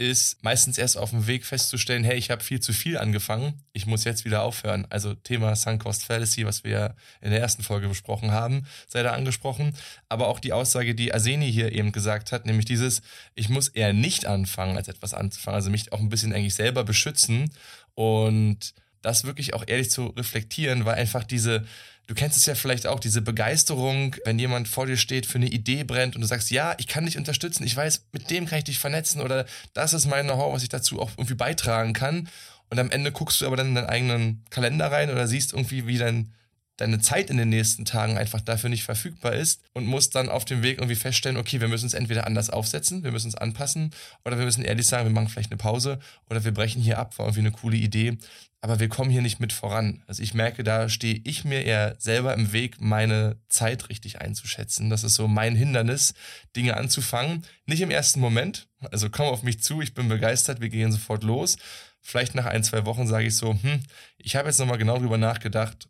ist 0.00 0.42
meistens 0.42 0.78
erst 0.78 0.96
auf 0.96 1.10
dem 1.10 1.26
Weg 1.26 1.44
festzustellen, 1.44 2.04
hey, 2.04 2.16
ich 2.16 2.30
habe 2.30 2.42
viel 2.42 2.58
zu 2.58 2.72
viel 2.72 2.96
angefangen, 2.96 3.62
ich 3.74 3.84
muss 3.84 4.04
jetzt 4.04 4.24
wieder 4.24 4.42
aufhören. 4.42 4.86
Also 4.88 5.14
Thema 5.14 5.54
Sunk 5.54 5.82
Cost 5.82 6.04
Fallacy, 6.04 6.46
was 6.46 6.64
wir 6.64 6.96
in 7.20 7.30
der 7.30 7.40
ersten 7.40 7.62
Folge 7.62 7.86
besprochen 7.86 8.30
haben, 8.30 8.64
sei 8.88 9.02
da 9.02 9.12
angesprochen. 9.12 9.74
Aber 10.08 10.28
auch 10.28 10.40
die 10.40 10.54
Aussage, 10.54 10.94
die 10.94 11.12
Arseni 11.12 11.52
hier 11.52 11.72
eben 11.72 11.92
gesagt 11.92 12.32
hat, 12.32 12.46
nämlich 12.46 12.64
dieses, 12.64 13.02
ich 13.34 13.50
muss 13.50 13.68
eher 13.68 13.92
nicht 13.92 14.24
anfangen, 14.24 14.78
als 14.78 14.88
etwas 14.88 15.12
anzufangen. 15.12 15.56
Also 15.56 15.70
mich 15.70 15.92
auch 15.92 16.00
ein 16.00 16.08
bisschen 16.08 16.32
eigentlich 16.32 16.54
selber 16.54 16.82
beschützen 16.82 17.50
und 17.94 18.72
das 19.02 19.24
wirklich 19.24 19.52
auch 19.52 19.64
ehrlich 19.66 19.90
zu 19.90 20.06
reflektieren, 20.06 20.86
weil 20.86 20.94
einfach 20.94 21.24
diese, 21.24 21.66
du 22.10 22.16
kennst 22.16 22.36
es 22.36 22.44
ja 22.44 22.56
vielleicht 22.56 22.88
auch, 22.88 22.98
diese 22.98 23.22
Begeisterung, 23.22 24.16
wenn 24.24 24.36
jemand 24.36 24.66
vor 24.66 24.84
dir 24.84 24.96
steht, 24.96 25.26
für 25.26 25.38
eine 25.38 25.46
Idee 25.46 25.84
brennt 25.84 26.16
und 26.16 26.22
du 26.22 26.26
sagst, 26.26 26.50
ja, 26.50 26.74
ich 26.78 26.88
kann 26.88 27.06
dich 27.06 27.16
unterstützen, 27.16 27.62
ich 27.62 27.76
weiß, 27.76 28.06
mit 28.10 28.30
dem 28.30 28.46
kann 28.46 28.58
ich 28.58 28.64
dich 28.64 28.80
vernetzen 28.80 29.20
oder 29.20 29.46
das 29.74 29.92
ist 29.92 30.06
mein 30.06 30.26
Know-how, 30.26 30.52
was 30.52 30.64
ich 30.64 30.68
dazu 30.68 31.00
auch 31.00 31.12
irgendwie 31.16 31.36
beitragen 31.36 31.92
kann. 31.92 32.28
Und 32.68 32.80
am 32.80 32.90
Ende 32.90 33.12
guckst 33.12 33.40
du 33.40 33.46
aber 33.46 33.56
dann 33.56 33.68
in 33.68 33.74
deinen 33.76 33.86
eigenen 33.86 34.44
Kalender 34.50 34.90
rein 34.90 35.10
oder 35.10 35.28
siehst 35.28 35.52
irgendwie, 35.52 35.86
wie 35.86 35.98
dein 35.98 36.32
deine 36.80 37.00
Zeit 37.00 37.30
in 37.30 37.36
den 37.36 37.50
nächsten 37.50 37.84
Tagen 37.84 38.16
einfach 38.16 38.40
dafür 38.40 38.70
nicht 38.70 38.84
verfügbar 38.84 39.34
ist 39.34 39.62
und 39.74 39.86
musst 39.86 40.14
dann 40.14 40.28
auf 40.28 40.44
dem 40.44 40.62
Weg 40.62 40.78
irgendwie 40.78 40.96
feststellen, 40.96 41.36
okay, 41.36 41.60
wir 41.60 41.68
müssen 41.68 41.86
es 41.86 41.94
entweder 41.94 42.26
anders 42.26 42.50
aufsetzen, 42.50 43.04
wir 43.04 43.12
müssen 43.12 43.28
es 43.28 43.34
anpassen 43.34 43.90
oder 44.24 44.38
wir 44.38 44.46
müssen 44.46 44.64
ehrlich 44.64 44.86
sagen, 44.86 45.06
wir 45.06 45.12
machen 45.12 45.28
vielleicht 45.28 45.50
eine 45.50 45.58
Pause 45.58 45.98
oder 46.28 46.42
wir 46.44 46.52
brechen 46.52 46.80
hier 46.80 46.98
ab, 46.98 47.18
war 47.18 47.26
irgendwie 47.26 47.40
eine 47.40 47.52
coole 47.52 47.76
Idee, 47.76 48.16
aber 48.62 48.80
wir 48.80 48.88
kommen 48.88 49.10
hier 49.10 49.22
nicht 49.22 49.40
mit 49.40 49.52
voran. 49.52 50.02
Also 50.06 50.22
ich 50.22 50.34
merke, 50.34 50.64
da 50.64 50.88
stehe 50.88 51.20
ich 51.24 51.44
mir 51.44 51.64
eher 51.64 51.96
selber 51.98 52.34
im 52.34 52.52
Weg, 52.52 52.80
meine 52.80 53.36
Zeit 53.48 53.88
richtig 53.88 54.20
einzuschätzen. 54.20 54.90
Das 54.90 55.04
ist 55.04 55.14
so 55.14 55.28
mein 55.28 55.56
Hindernis, 55.56 56.14
Dinge 56.56 56.76
anzufangen. 56.76 57.44
Nicht 57.66 57.80
im 57.80 57.90
ersten 57.90 58.20
Moment, 58.20 58.68
also 58.90 59.08
komm 59.10 59.26
auf 59.26 59.42
mich 59.42 59.62
zu, 59.62 59.80
ich 59.80 59.94
bin 59.94 60.08
begeistert, 60.08 60.60
wir 60.60 60.68
gehen 60.68 60.92
sofort 60.92 61.24
los. 61.24 61.56
Vielleicht 62.02 62.34
nach 62.34 62.46
ein, 62.46 62.64
zwei 62.64 62.86
Wochen 62.86 63.06
sage 63.06 63.26
ich 63.26 63.36
so, 63.36 63.52
hm, 63.52 63.82
ich 64.18 64.36
habe 64.36 64.48
jetzt 64.48 64.58
nochmal 64.58 64.78
genau 64.78 64.98
drüber 64.98 65.18
nachgedacht 65.18 65.88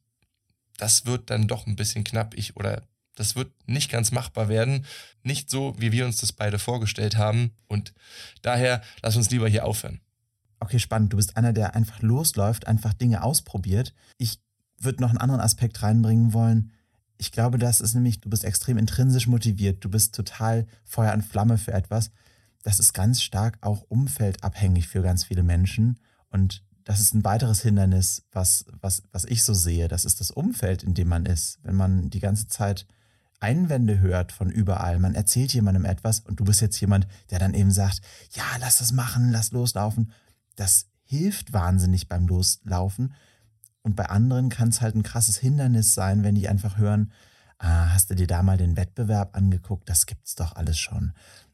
das 0.81 1.05
wird 1.05 1.31
dann 1.31 1.47
doch 1.47 1.67
ein 1.67 1.77
bisschen 1.77 2.05
knapp. 2.05 2.35
Ich 2.35 2.57
oder 2.57 2.83
das 3.15 3.37
wird 3.37 3.53
nicht 3.67 3.91
ganz 3.91 4.13
machbar 4.13 4.49
werden. 4.49 4.87
Nicht 5.23 5.51
so, 5.51 5.75
wie 5.79 5.93
wir 5.93 6.07
uns 6.07 6.17
das 6.17 6.33
beide 6.33 6.59
vorgestellt 6.59 7.19
haben. 7.19 7.53
Und 7.67 7.93
daher 8.41 8.81
lass 9.03 9.17
uns 9.17 9.31
lieber 9.31 9.47
hier 9.47 9.67
aufhören. 9.67 10.01
Okay, 10.59 10.79
spannend. 10.79 11.13
Du 11.13 11.19
bist 11.19 11.37
einer, 11.37 11.53
der 11.53 11.75
einfach 11.75 12.01
losläuft, 12.01 12.67
einfach 12.67 12.95
Dinge 12.95 13.23
ausprobiert. 13.23 13.95
Ich 14.17 14.41
würde 14.79 15.03
noch 15.03 15.11
einen 15.11 15.19
anderen 15.19 15.43
Aspekt 15.43 15.83
reinbringen 15.83 16.33
wollen. 16.33 16.73
Ich 17.19 17.31
glaube, 17.31 17.59
das 17.59 17.83
ist 17.83 17.93
nämlich, 17.93 18.23
du 18.23 18.31
bist 18.31 18.45
extrem 18.45 18.79
intrinsisch 18.79 19.27
motiviert. 19.27 19.85
Du 19.85 19.91
bist 19.91 20.15
total 20.15 20.67
Feuer 20.85 21.13
und 21.13 21.23
Flamme 21.23 21.59
für 21.59 21.73
etwas. 21.73 22.11
Das 22.63 22.81
ist 22.81 22.95
ganz 22.95 23.23
stark 23.23 23.59
auch 23.61 23.83
umfeldabhängig 23.89 24.89
für 24.89 25.03
ganz 25.03 25.25
viele 25.25 25.43
Menschen. 25.43 25.99
Und 26.31 26.63
das 26.91 26.99
ist 26.99 27.15
ein 27.15 27.25
weiteres 27.25 27.63
Hindernis, 27.63 28.25
was, 28.33 28.65
was, 28.81 29.05
was 29.13 29.25
ich 29.25 29.45
so 29.45 29.55
sehe. 29.55 29.87
Das 29.87 30.05
ist 30.05 30.19
das 30.19 30.33
Umfeld, 30.33 30.83
in 30.83 30.93
dem 30.93 31.07
man 31.07 31.25
ist. 31.25 31.61
Wenn 31.63 31.77
man 31.77 32.11
die 32.11 32.19
ganze 32.19 32.49
Zeit 32.49 32.85
Einwände 33.39 34.01
hört 34.01 34.33
von 34.33 34.51
überall, 34.51 34.99
man 34.99 35.15
erzählt 35.15 35.53
jemandem 35.53 35.85
etwas 35.85 36.19
und 36.19 36.41
du 36.41 36.45
bist 36.45 36.61
jetzt 36.61 36.81
jemand, 36.81 37.07
der 37.31 37.39
dann 37.39 37.55
eben 37.55 37.71
sagt, 37.71 38.01
ja, 38.33 38.43
lass 38.59 38.79
das 38.79 38.91
machen, 38.91 39.31
lass 39.31 39.53
loslaufen. 39.53 40.11
Das 40.57 40.87
hilft 41.05 41.53
wahnsinnig 41.53 42.09
beim 42.09 42.27
Loslaufen. 42.27 43.15
Und 43.83 43.95
bei 43.95 44.07
anderen 44.07 44.49
kann 44.49 44.71
es 44.71 44.81
halt 44.81 44.97
ein 44.97 45.05
krasses 45.05 45.37
Hindernis 45.37 45.95
sein, 45.95 46.25
wenn 46.25 46.35
die 46.35 46.49
einfach 46.49 46.77
hören, 46.77 47.13
ah, 47.59 47.91
hast 47.91 48.11
du 48.11 48.17
dir 48.17 48.27
da 48.27 48.43
mal 48.43 48.57
den 48.57 48.77
Wettbewerb 48.77 49.37
angeguckt? 49.37 49.89
Das 49.89 50.07
gibt's 50.07 50.35
doch 50.35 50.57
alles 50.57 50.81
schon. 50.81 51.13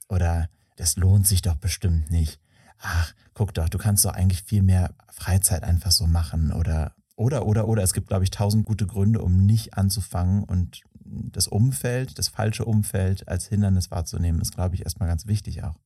Oder 0.08 0.48
das 0.76 0.96
lohnt 0.96 1.26
sich 1.26 1.42
doch 1.42 1.56
bestimmt 1.56 2.10
nicht 2.10 2.40
ach, 2.78 3.14
guck 3.34 3.54
doch, 3.54 3.68
du 3.68 3.78
kannst 3.78 4.04
doch 4.04 4.12
eigentlich 4.12 4.42
viel 4.42 4.62
mehr 4.62 4.94
Freizeit 5.10 5.62
einfach 5.62 5.92
so 5.92 6.06
machen 6.06 6.52
oder 6.52 6.94
oder 7.16 7.46
oder 7.46 7.66
oder 7.66 7.82
es 7.82 7.94
gibt 7.94 8.08
glaube 8.08 8.24
ich 8.24 8.30
tausend 8.30 8.66
gute 8.66 8.86
Gründe, 8.86 9.20
um 9.20 9.46
nicht 9.46 9.74
anzufangen 9.74 10.44
und 10.44 10.82
das 11.08 11.48
Umfeld, 11.48 12.18
das 12.18 12.28
falsche 12.28 12.64
Umfeld 12.64 13.28
als 13.28 13.46
Hindernis 13.46 13.90
wahrzunehmen, 13.90 14.40
ist 14.40 14.54
glaube 14.54 14.74
ich 14.74 14.82
erstmal 14.82 15.08
ganz 15.08 15.26
wichtig 15.26 15.62
auch. 15.62 15.78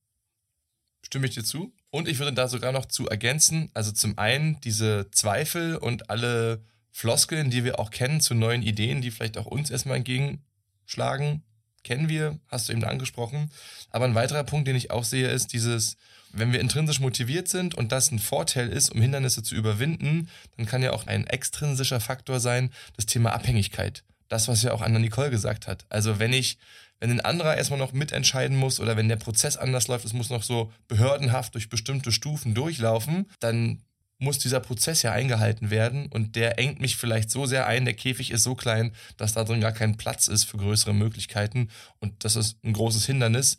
Stimme 1.03 1.27
ich 1.27 1.33
dir 1.33 1.43
zu? 1.43 1.73
Und 1.89 2.07
ich 2.07 2.19
würde 2.19 2.33
da 2.33 2.47
sogar 2.47 2.71
noch 2.71 2.85
zu 2.85 3.07
ergänzen, 3.07 3.69
also 3.73 3.91
zum 3.91 4.17
einen 4.17 4.59
diese 4.61 5.09
Zweifel 5.11 5.75
und 5.77 6.09
alle 6.09 6.63
Floskeln, 6.91 7.49
die 7.49 7.63
wir 7.63 7.79
auch 7.79 7.89
kennen 7.89 8.21
zu 8.21 8.35
neuen 8.35 8.61
Ideen, 8.61 9.01
die 9.01 9.11
vielleicht 9.11 9.37
auch 9.37 9.45
uns 9.45 9.69
erstmal 9.71 9.97
entgegenschlagen, 9.97 11.43
kennen 11.83 12.09
wir, 12.09 12.39
hast 12.47 12.69
du 12.69 12.73
eben 12.73 12.83
angesprochen. 12.83 13.51
Aber 13.89 14.05
ein 14.05 14.15
weiterer 14.15 14.43
Punkt, 14.43 14.67
den 14.67 14.75
ich 14.75 14.91
auch 14.91 15.03
sehe, 15.03 15.29
ist 15.29 15.53
dieses, 15.53 15.97
wenn 16.31 16.53
wir 16.53 16.59
intrinsisch 16.59 16.99
motiviert 16.99 17.47
sind 17.47 17.75
und 17.75 17.91
das 17.91 18.11
ein 18.11 18.19
Vorteil 18.19 18.69
ist, 18.69 18.89
um 18.89 19.01
Hindernisse 19.01 19.43
zu 19.43 19.55
überwinden, 19.55 20.29
dann 20.57 20.65
kann 20.65 20.83
ja 20.83 20.93
auch 20.93 21.07
ein 21.07 21.27
extrinsischer 21.27 21.99
Faktor 21.99 22.39
sein, 22.39 22.71
das 22.95 23.05
Thema 23.05 23.33
Abhängigkeit. 23.33 24.03
Das, 24.29 24.47
was 24.47 24.63
ja 24.63 24.71
auch 24.71 24.81
Anna 24.81 24.99
Nicole 24.99 25.29
gesagt 25.29 25.67
hat. 25.67 25.85
Also 25.89 26.19
wenn 26.19 26.31
ich, 26.31 26.57
wenn 26.99 27.11
ein 27.11 27.19
anderer 27.19 27.57
erstmal 27.57 27.79
noch 27.79 27.91
mitentscheiden 27.91 28.55
muss 28.55 28.79
oder 28.79 28.95
wenn 28.95 29.09
der 29.09 29.17
Prozess 29.17 29.57
anders 29.57 29.87
läuft, 29.87 30.05
es 30.05 30.13
muss 30.13 30.29
noch 30.29 30.43
so 30.43 30.71
behördenhaft 30.87 31.53
durch 31.53 31.67
bestimmte 31.67 32.11
Stufen 32.11 32.53
durchlaufen, 32.53 33.27
dann 33.39 33.81
muss 34.21 34.37
dieser 34.37 34.59
Prozess 34.59 35.01
ja 35.01 35.11
eingehalten 35.11 35.71
werden 35.71 36.05
und 36.07 36.35
der 36.35 36.59
engt 36.59 36.79
mich 36.79 36.95
vielleicht 36.95 37.31
so 37.31 37.45
sehr 37.45 37.65
ein, 37.65 37.85
der 37.85 37.95
Käfig 37.95 38.31
ist 38.31 38.43
so 38.43 38.55
klein, 38.55 38.91
dass 39.17 39.33
da 39.33 39.43
drin 39.43 39.61
gar 39.61 39.71
kein 39.71 39.97
Platz 39.97 40.27
ist 40.27 40.43
für 40.43 40.57
größere 40.57 40.93
Möglichkeiten 40.93 41.69
und 41.99 42.23
das 42.23 42.35
ist 42.35 42.63
ein 42.63 42.73
großes 42.73 43.05
Hindernis, 43.05 43.57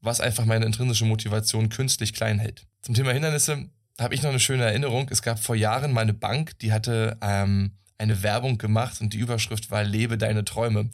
was 0.00 0.20
einfach 0.20 0.44
meine 0.44 0.66
intrinsische 0.66 1.04
Motivation 1.04 1.68
künstlich 1.68 2.12
klein 2.12 2.40
hält. 2.40 2.66
Zum 2.82 2.94
Thema 2.94 3.12
Hindernisse 3.12 3.68
habe 3.98 4.14
ich 4.14 4.22
noch 4.22 4.30
eine 4.30 4.40
schöne 4.40 4.64
Erinnerung. 4.64 5.08
Es 5.10 5.22
gab 5.22 5.38
vor 5.38 5.54
Jahren 5.54 5.92
meine 5.92 6.14
Bank, 6.14 6.58
die 6.58 6.72
hatte 6.72 7.16
ähm, 7.20 7.72
eine 8.00 8.22
Werbung 8.22 8.58
gemacht 8.58 9.00
und 9.00 9.12
die 9.12 9.18
Überschrift 9.18 9.70
war 9.70 9.84
Lebe 9.84 10.18
deine 10.18 10.44
Träume. 10.44 10.90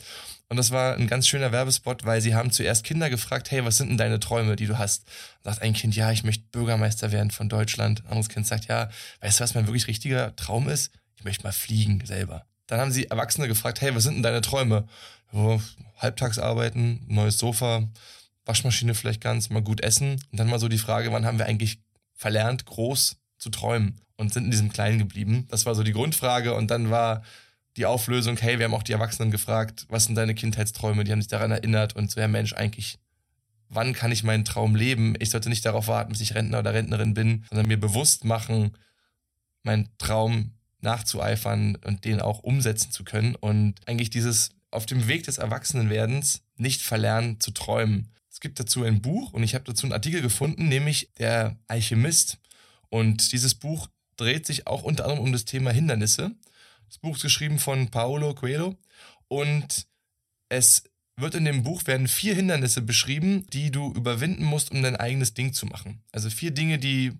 Und 0.48 0.56
das 0.56 0.70
war 0.70 0.96
ein 0.96 1.06
ganz 1.06 1.26
schöner 1.26 1.52
Werbespot, 1.52 2.04
weil 2.04 2.20
sie 2.20 2.34
haben 2.34 2.50
zuerst 2.50 2.84
Kinder 2.84 3.10
gefragt, 3.10 3.50
hey, 3.50 3.64
was 3.64 3.78
sind 3.78 3.88
denn 3.88 3.98
deine 3.98 4.20
Träume, 4.20 4.56
die 4.56 4.66
du 4.66 4.78
hast? 4.78 5.04
Und 5.38 5.50
sagt 5.50 5.62
ein 5.62 5.72
Kind, 5.72 5.96
ja, 5.96 6.12
ich 6.12 6.24
möchte 6.24 6.44
Bürgermeister 6.52 7.10
werden 7.12 7.30
von 7.30 7.48
Deutschland. 7.48 8.04
Ein 8.04 8.08
anderes 8.08 8.28
Kind 8.28 8.46
sagt, 8.46 8.66
ja, 8.66 8.90
weißt 9.20 9.40
du, 9.40 9.44
was 9.44 9.54
mein 9.54 9.66
wirklich 9.66 9.86
richtiger 9.86 10.34
Traum 10.36 10.68
ist? 10.68 10.92
Ich 11.16 11.24
möchte 11.24 11.44
mal 11.44 11.52
fliegen 11.52 12.04
selber. 12.04 12.44
Dann 12.66 12.80
haben 12.80 12.92
sie 12.92 13.06
Erwachsene 13.06 13.48
gefragt, 13.48 13.80
hey, 13.80 13.94
was 13.94 14.04
sind 14.04 14.14
denn 14.14 14.22
deine 14.22 14.40
Träume? 14.40 14.86
Oh, 15.32 15.60
halbtags 15.96 16.38
arbeiten, 16.38 17.04
neues 17.08 17.38
Sofa, 17.38 17.88
Waschmaschine 18.44 18.94
vielleicht 18.94 19.20
ganz, 19.20 19.50
mal 19.50 19.62
gut 19.62 19.80
essen. 19.80 20.22
Und 20.30 20.38
dann 20.38 20.48
mal 20.48 20.60
so 20.60 20.68
die 20.68 20.78
Frage, 20.78 21.12
wann 21.12 21.24
haben 21.24 21.38
wir 21.38 21.46
eigentlich 21.46 21.78
verlernt, 22.14 22.66
groß 22.66 23.16
zu 23.46 23.50
träumen 23.50 23.94
und 24.16 24.32
sind 24.32 24.44
in 24.44 24.50
diesem 24.50 24.72
Kleinen 24.72 24.98
geblieben? 24.98 25.46
Das 25.50 25.66
war 25.66 25.76
so 25.76 25.84
die 25.84 25.92
Grundfrage. 25.92 26.54
Und 26.54 26.68
dann 26.68 26.90
war 26.90 27.22
die 27.76 27.86
Auflösung, 27.86 28.36
hey, 28.38 28.58
wir 28.58 28.64
haben 28.64 28.74
auch 28.74 28.82
die 28.82 28.92
Erwachsenen 28.92 29.30
gefragt, 29.30 29.86
was 29.88 30.06
sind 30.06 30.16
deine 30.16 30.34
Kindheitsträume? 30.34 31.04
Die 31.04 31.12
haben 31.12 31.20
sich 31.20 31.28
daran 31.28 31.52
erinnert 31.52 31.94
und 31.94 32.10
so, 32.10 32.18
ja 32.20 32.26
Mensch, 32.26 32.54
eigentlich, 32.54 32.98
wann 33.68 33.92
kann 33.92 34.10
ich 34.10 34.24
meinen 34.24 34.44
Traum 34.44 34.74
leben? 34.74 35.14
Ich 35.20 35.30
sollte 35.30 35.48
nicht 35.48 35.64
darauf 35.64 35.86
warten, 35.86 36.10
bis 36.10 36.20
ich 36.20 36.34
Rentner 36.34 36.58
oder 36.58 36.74
Rentnerin 36.74 37.14
bin, 37.14 37.44
sondern 37.48 37.68
mir 37.68 37.78
bewusst 37.78 38.24
machen, 38.24 38.72
meinen 39.62 39.88
Traum 39.98 40.52
nachzueifern 40.80 41.76
und 41.84 42.04
den 42.04 42.20
auch 42.20 42.40
umsetzen 42.40 42.90
zu 42.90 43.04
können 43.04 43.36
und 43.36 43.74
eigentlich 43.86 44.10
dieses 44.10 44.50
auf 44.72 44.86
dem 44.86 45.06
Weg 45.06 45.24
des 45.24 45.38
Erwachsenenwerdens 45.38 46.42
nicht 46.56 46.82
verlernen 46.82 47.38
zu 47.38 47.52
träumen. 47.52 48.10
Es 48.30 48.40
gibt 48.40 48.58
dazu 48.58 48.82
ein 48.82 49.00
Buch 49.00 49.32
und 49.32 49.42
ich 49.42 49.54
habe 49.54 49.64
dazu 49.64 49.86
einen 49.86 49.92
Artikel 49.92 50.20
gefunden, 50.20 50.68
nämlich 50.68 51.10
Der 51.18 51.56
Alchemist. 51.68 52.38
Und 52.88 53.32
dieses 53.32 53.54
Buch 53.54 53.88
dreht 54.16 54.46
sich 54.46 54.66
auch 54.66 54.82
unter 54.82 55.04
anderem 55.04 55.24
um 55.24 55.32
das 55.32 55.44
Thema 55.44 55.70
Hindernisse. 55.70 56.32
Das 56.86 56.98
Buch 56.98 57.16
ist 57.16 57.22
geschrieben 57.22 57.58
von 57.58 57.90
Paolo 57.90 58.34
Coelho 58.34 58.76
und 59.28 59.86
es 60.48 60.84
wird 61.16 61.34
in 61.34 61.44
dem 61.44 61.62
Buch 61.62 61.86
werden 61.86 62.08
vier 62.08 62.34
Hindernisse 62.34 62.82
beschrieben, 62.82 63.46
die 63.52 63.70
du 63.70 63.92
überwinden 63.92 64.44
musst, 64.44 64.70
um 64.70 64.82
dein 64.82 64.96
eigenes 64.96 65.34
Ding 65.34 65.52
zu 65.52 65.66
machen. 65.66 66.02
Also 66.12 66.30
vier 66.30 66.50
Dinge, 66.50 66.78
die 66.78 67.12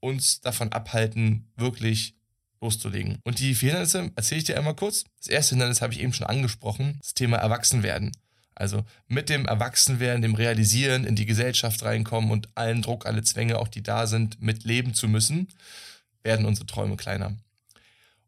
uns 0.00 0.40
davon 0.40 0.72
abhalten, 0.72 1.50
wirklich 1.56 2.14
loszulegen. 2.60 3.18
Und 3.24 3.40
die 3.40 3.54
vier 3.54 3.70
Hindernisse 3.70 4.12
erzähle 4.14 4.38
ich 4.38 4.44
dir 4.44 4.56
einmal 4.56 4.76
kurz. 4.76 5.04
Das 5.18 5.28
erste 5.28 5.50
Hindernis 5.50 5.82
habe 5.82 5.92
ich 5.92 6.00
eben 6.00 6.12
schon 6.12 6.26
angesprochen, 6.26 6.98
das 7.00 7.14
Thema 7.14 7.38
Erwachsenwerden. 7.38 8.12
Also 8.58 8.84
mit 9.06 9.28
dem 9.28 9.46
Erwachsenwerden, 9.46 10.20
dem 10.20 10.34
Realisieren, 10.34 11.04
in 11.04 11.14
die 11.14 11.26
Gesellschaft 11.26 11.84
reinkommen 11.84 12.32
und 12.32 12.48
allen 12.56 12.82
Druck, 12.82 13.06
alle 13.06 13.22
Zwänge, 13.22 13.56
auch 13.56 13.68
die 13.68 13.84
da 13.84 14.08
sind, 14.08 14.42
mitleben 14.42 14.94
zu 14.94 15.06
müssen, 15.06 15.46
werden 16.24 16.44
unsere 16.44 16.66
Träume 16.66 16.96
kleiner. 16.96 17.36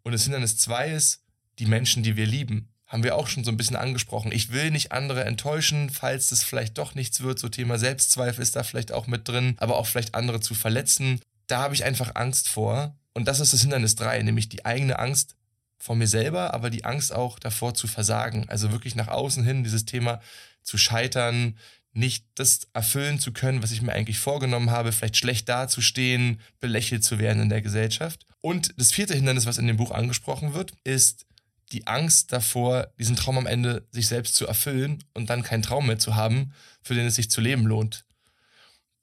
Und 0.05 0.13
das 0.13 0.23
Hindernis 0.23 0.57
zwei 0.57 0.91
ist, 0.91 1.25
die 1.59 1.67
Menschen, 1.67 2.05
die 2.05 2.15
wir 2.17 2.27
lieben. 2.27 2.69
Haben 2.87 3.03
wir 3.03 3.17
auch 3.17 3.27
schon 3.27 3.43
so 3.43 3.51
ein 3.51 3.57
bisschen 3.57 3.75
angesprochen. 3.75 4.31
Ich 4.31 4.53
will 4.53 4.71
nicht 4.71 4.93
andere 4.93 5.25
enttäuschen, 5.25 5.91
falls 5.91 6.29
das 6.29 6.45
vielleicht 6.45 6.79
doch 6.79 6.95
nichts 6.95 7.23
wird. 7.23 7.41
So 7.41 7.49
Thema 7.49 7.77
Selbstzweifel 7.77 8.43
ist 8.43 8.55
da 8.55 8.63
vielleicht 8.63 8.93
auch 8.93 9.09
mit 9.09 9.27
drin, 9.27 9.57
aber 9.59 9.77
auch 9.77 9.87
vielleicht 9.87 10.15
andere 10.15 10.41
zu 10.41 10.55
verletzen. 10.55 11.21
Da 11.49 11.59
habe 11.59 11.75
ich 11.75 11.85
einfach 11.85 12.13
Angst 12.15 12.49
vor. 12.49 12.97
Und 13.15 13.27
das 13.27 13.41
ist 13.41 13.53
das 13.53 13.63
Hindernis 13.63 13.97
drei, 13.97 14.23
nämlich 14.23 14.49
die 14.49 14.65
eigene 14.65 15.01
Angst 15.01 15.35
vor 15.81 15.97
mir 15.97 16.07
selber, 16.07 16.55
aber 16.55 16.71
die 16.71 16.85
Angst 16.85 17.13
auch 17.13 17.39
davor 17.39 17.75
zu 17.75 17.89
versagen. 17.89 18.49
Also 18.49 18.71
wirklich 18.71 18.95
nach 18.95 19.09
außen 19.09 19.43
hin 19.43 19.65
dieses 19.65 19.87
Thema 19.87 20.21
zu 20.63 20.79
scheitern, 20.79 21.57
nicht 21.93 22.25
das 22.37 22.69
erfüllen 22.73 23.19
zu 23.19 23.33
können, 23.33 23.63
was 23.63 23.73
ich 23.73 23.83
mir 23.83 23.93
eigentlich 23.93 24.19
vorgenommen 24.19 24.71
habe, 24.71 24.93
vielleicht 24.93 25.17
schlecht 25.17 25.49
dazustehen, 25.49 26.41
belächelt 26.61 27.03
zu 27.03 27.19
werden 27.19 27.43
in 27.43 27.49
der 27.49 27.63
Gesellschaft. 27.63 28.27
Und 28.41 28.75
das 28.77 28.93
vierte 28.93 29.15
Hindernis, 29.15 29.47
was 29.47 29.59
in 29.59 29.67
dem 29.67 29.77
Buch 29.77 29.91
angesprochen 29.91 30.55
wird, 30.55 30.73
ist 30.85 31.27
die 31.73 31.87
Angst 31.87 32.33
davor, 32.33 32.89
diesen 32.99 33.17
Traum 33.17 33.39
am 33.39 33.47
Ende 33.47 33.87
sich 33.91 34.07
selbst 34.07 34.35
zu 34.35 34.47
erfüllen 34.47 35.03
und 35.15 35.31
dann 35.31 35.43
keinen 35.43 35.63
Traum 35.63 35.87
mehr 35.87 35.99
zu 35.99 36.15
haben, 36.15 36.53
für 36.83 36.95
den 36.95 37.07
es 37.07 37.17
sich 37.17 37.31
zu 37.31 37.41
leben 37.41 37.67
lohnt. 37.67 38.05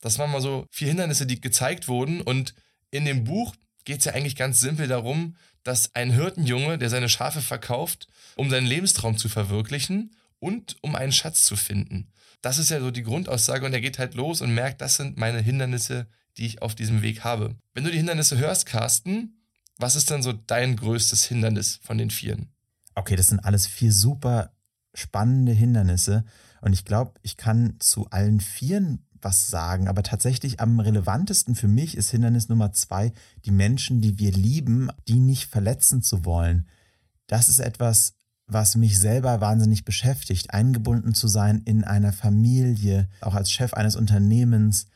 Das 0.02 0.20
waren 0.20 0.32
mal 0.32 0.42
so 0.42 0.68
vier 0.72 0.90
Hindernisse, 0.90 1.26
die 1.26 1.42
gezeigt 1.42 1.88
wurden. 1.88 2.22
Und 2.22 2.54
in 2.92 3.06
dem 3.06 3.24
Buch 3.24 3.56
geht 3.84 4.00
es 4.00 4.06
ja 4.06 4.14
eigentlich 4.14 4.36
ganz 4.36 4.60
simpel 4.60 4.88
darum, 4.88 5.36
dass 5.68 5.94
ein 5.96 6.12
Hirtenjunge, 6.12 6.78
der 6.78 6.90
seine 6.90 7.10
Schafe 7.10 7.42
verkauft, 7.42 8.08
um 8.38 8.50
seinen 8.50 8.68
Lebenstraum 8.68 9.18
zu 9.18 9.28
verwirklichen 9.28 10.16
und 10.40 10.78
um 10.82 10.96
einen 10.96 11.12
Schatz 11.12 11.44
zu 11.44 11.58
finden. 11.58 12.08
Das 12.42 12.58
ist 12.58 12.70
ja 12.70 12.80
so 12.80 12.90
die 12.90 13.04
Grundaussage 13.04 13.66
und 13.66 13.74
er 13.74 13.82
geht 13.82 14.00
halt 14.00 14.14
los 14.14 14.40
und 14.40 14.54
merkt, 14.54 14.80
das 14.80 14.96
sind 14.96 15.18
meine 15.18 15.42
Hindernisse, 15.42 16.08
die 16.38 16.46
ich 16.46 16.62
auf 16.62 16.74
diesem 16.74 17.02
Weg 17.02 17.26
habe. 17.26 17.58
Wenn 17.74 17.84
du 17.84 17.92
die 17.92 17.98
Hindernisse 17.98 18.38
hörst, 18.38 18.66
Carsten, 18.66 19.42
was 19.78 19.96
ist 19.96 20.10
dann 20.10 20.24
so 20.24 20.32
dein 20.32 20.78
größtes 20.78 21.26
Hindernis 21.26 21.80
von 21.84 21.98
den 21.98 22.12
vieren? 22.12 22.50
Okay, 22.96 23.18
das 23.18 23.28
sind 23.28 23.42
alles 23.42 23.68
vier 23.68 23.92
super 23.92 24.54
spannende 24.94 25.52
Hindernisse 25.52 26.24
und 26.62 26.72
ich 26.72 26.86
glaube, 26.86 27.14
ich 27.24 27.36
kann 27.36 27.76
zu 27.80 28.10
allen 28.10 28.40
vieren 28.40 29.06
was 29.22 29.50
sagen, 29.50 29.88
aber 29.88 30.04
tatsächlich 30.04 30.60
am 30.60 30.80
relevantesten 30.80 31.56
für 31.56 31.68
mich 31.68 31.98
ist 31.98 32.10
Hindernis 32.12 32.50
Nummer 32.50 32.72
zwei, 32.72 33.12
die 33.46 33.52
Menschen, 33.52 34.02
die 34.02 34.20
wir 34.20 34.32
lieben, 34.32 34.90
die 35.08 35.20
nicht 35.20 35.50
verletzen 35.50 36.02
zu 36.02 36.26
wollen. 36.26 36.68
Das 37.28 37.50
ist 37.50 37.60
etwas, 37.60 38.14
was 38.48 38.76
mich 38.76 38.98
selber 38.98 39.42
wahnsinnig 39.42 39.84
beschäftigt, 39.84 40.54
eingebunden 40.54 41.14
zu 41.14 41.28
sein 41.28 41.62
in 41.66 41.84
einer 41.84 42.14
Familie, 42.14 43.10
auch 43.22 43.36
als 43.36 43.52
Chef 43.52 43.74
eines 43.74 43.96
Unternehmens, 43.96 44.88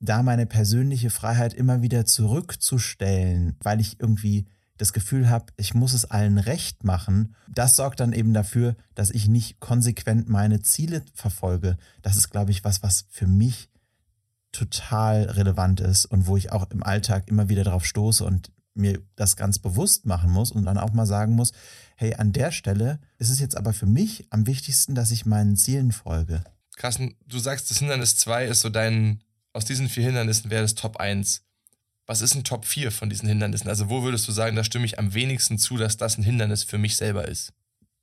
da 0.00 0.22
meine 0.22 0.46
persönliche 0.46 1.10
Freiheit 1.10 1.54
immer 1.54 1.82
wieder 1.82 2.04
zurückzustellen, 2.04 3.56
weil 3.62 3.80
ich 3.80 4.00
irgendwie 4.00 4.46
das 4.76 4.92
Gefühl 4.92 5.28
habe, 5.28 5.46
ich 5.56 5.74
muss 5.74 5.92
es 5.92 6.04
allen 6.04 6.38
recht 6.38 6.84
machen, 6.84 7.34
das 7.48 7.76
sorgt 7.76 8.00
dann 8.00 8.12
eben 8.12 8.34
dafür, 8.34 8.76
dass 8.94 9.10
ich 9.10 9.28
nicht 9.28 9.60
konsequent 9.60 10.28
meine 10.28 10.62
Ziele 10.62 11.02
verfolge. 11.14 11.76
Das 12.02 12.16
ist, 12.16 12.30
glaube 12.30 12.50
ich, 12.50 12.64
was, 12.64 12.82
was 12.82 13.06
für 13.10 13.26
mich 13.26 13.68
total 14.52 15.24
relevant 15.24 15.80
ist 15.80 16.06
und 16.06 16.26
wo 16.26 16.36
ich 16.36 16.52
auch 16.52 16.70
im 16.70 16.82
Alltag 16.82 17.28
immer 17.28 17.48
wieder 17.48 17.64
darauf 17.64 17.84
stoße 17.84 18.24
und 18.24 18.50
mir 18.74 19.02
das 19.16 19.36
ganz 19.36 19.58
bewusst 19.58 20.06
machen 20.06 20.30
muss 20.30 20.52
und 20.52 20.64
dann 20.64 20.78
auch 20.78 20.92
mal 20.92 21.06
sagen 21.06 21.34
muss, 21.34 21.52
hey, 21.96 22.14
an 22.14 22.32
der 22.32 22.52
Stelle 22.52 23.00
ist 23.18 23.30
es 23.30 23.40
jetzt 23.40 23.56
aber 23.56 23.72
für 23.72 23.86
mich 23.86 24.26
am 24.30 24.46
wichtigsten, 24.46 24.94
dass 24.94 25.10
ich 25.10 25.26
meinen 25.26 25.56
Zielen 25.56 25.92
folge. 25.92 26.44
Carsten, 26.76 27.16
du 27.26 27.38
sagst, 27.38 27.70
das 27.70 27.78
Hindernis 27.78 28.16
2 28.16 28.46
ist 28.46 28.60
so 28.60 28.68
dein, 28.68 29.22
aus 29.52 29.64
diesen 29.64 29.88
vier 29.88 30.04
Hindernissen 30.04 30.50
wäre 30.50 30.62
das 30.62 30.74
Top 30.74 30.98
1. 30.98 31.42
Was 32.06 32.20
ist 32.20 32.34
ein 32.36 32.44
Top 32.44 32.64
4 32.64 32.92
von 32.92 33.10
diesen 33.10 33.28
Hindernissen? 33.28 33.68
Also 33.68 33.88
wo 33.90 34.02
würdest 34.02 34.28
du 34.28 34.32
sagen, 34.32 34.54
da 34.54 34.62
stimme 34.62 34.84
ich 34.86 34.98
am 34.98 35.12
wenigsten 35.12 35.58
zu, 35.58 35.76
dass 35.76 35.96
das 35.96 36.16
ein 36.16 36.22
Hindernis 36.22 36.62
für 36.62 36.78
mich 36.78 36.96
selber 36.96 37.26
ist? 37.26 37.52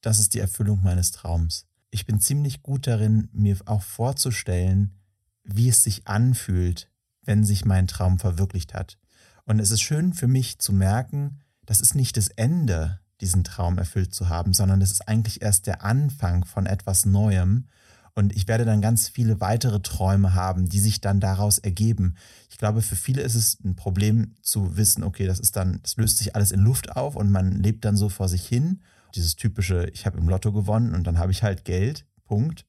Das 0.02 0.20
ist 0.20 0.34
die 0.34 0.40
Erfüllung 0.40 0.84
meines 0.84 1.12
Traums. 1.12 1.66
Ich 1.90 2.06
bin 2.06 2.20
ziemlich 2.20 2.62
gut 2.62 2.88
darin, 2.88 3.30
mir 3.32 3.58
auch 3.66 3.82
vorzustellen, 3.82 5.00
wie 5.44 5.70
es 5.70 5.84
sich 5.84 6.08
anfühlt, 6.08 6.90
wenn 7.22 7.46
sich 7.46 7.64
mein 7.64 7.88
Traum 7.88 8.20
verwirklicht 8.20 8.74
hat. 8.74 8.98
Und 9.46 9.60
es 9.60 9.72
ist 9.72 9.82
schön 9.82 10.14
für 10.14 10.28
mich 10.28 10.60
zu 10.60 10.74
merken, 10.74 11.40
das 11.66 11.80
ist 11.80 11.96
nicht 11.96 12.18
das 12.18 12.28
Ende, 12.28 13.00
diesen 13.22 13.46
Traum 13.46 13.78
erfüllt 13.78 14.14
zu 14.14 14.28
haben, 14.28 14.54
sondern 14.54 14.82
es 14.82 14.92
ist 14.92 15.08
eigentlich 15.08 15.42
erst 15.42 15.68
der 15.68 15.84
Anfang 15.84 16.46
von 16.46 16.66
etwas 16.66 17.06
Neuem. 17.06 17.68
Und 18.16 18.36
ich 18.36 18.48
werde 18.48 18.66
dann 18.66 18.82
ganz 18.82 19.10
viele 19.10 19.42
weitere 19.42 19.82
Träume 19.82 20.36
haben, 20.36 20.70
die 20.70 20.80
sich 20.80 21.02
dann 21.02 21.20
daraus 21.20 21.58
ergeben. 21.58 22.16
Ich 22.50 22.58
glaube, 22.58 22.82
für 22.82 22.96
viele 22.96 23.22
ist 23.22 23.36
es 23.36 23.60
ein 23.64 23.76
Problem 23.76 24.36
zu 24.42 24.78
wissen, 24.78 25.04
okay, 25.04 25.26
das 25.26 25.40
ist 25.40 25.56
dann, 25.56 25.82
es 25.84 25.98
löst 25.98 26.20
sich 26.20 26.36
alles 26.36 26.52
in 26.52 26.60
Luft 26.60 26.96
auf 26.96 27.16
und 27.16 27.32
man 27.32 27.64
lebt 27.64 27.86
dann 27.86 27.98
so 27.98 28.10
vor 28.10 28.30
sich 28.30 28.48
hin. 28.48 28.82
Dieses 29.16 29.36
typische, 29.36 29.90
ich 29.94 30.06
habe 30.06 30.20
im 30.20 30.30
Lotto 30.30 30.52
gewonnen 30.52 30.94
und 30.94 31.08
dann 31.08 31.18
habe 31.18 31.32
ich 31.32 31.42
halt 31.42 31.66
Geld. 31.66 32.06
Punkt. 32.26 32.66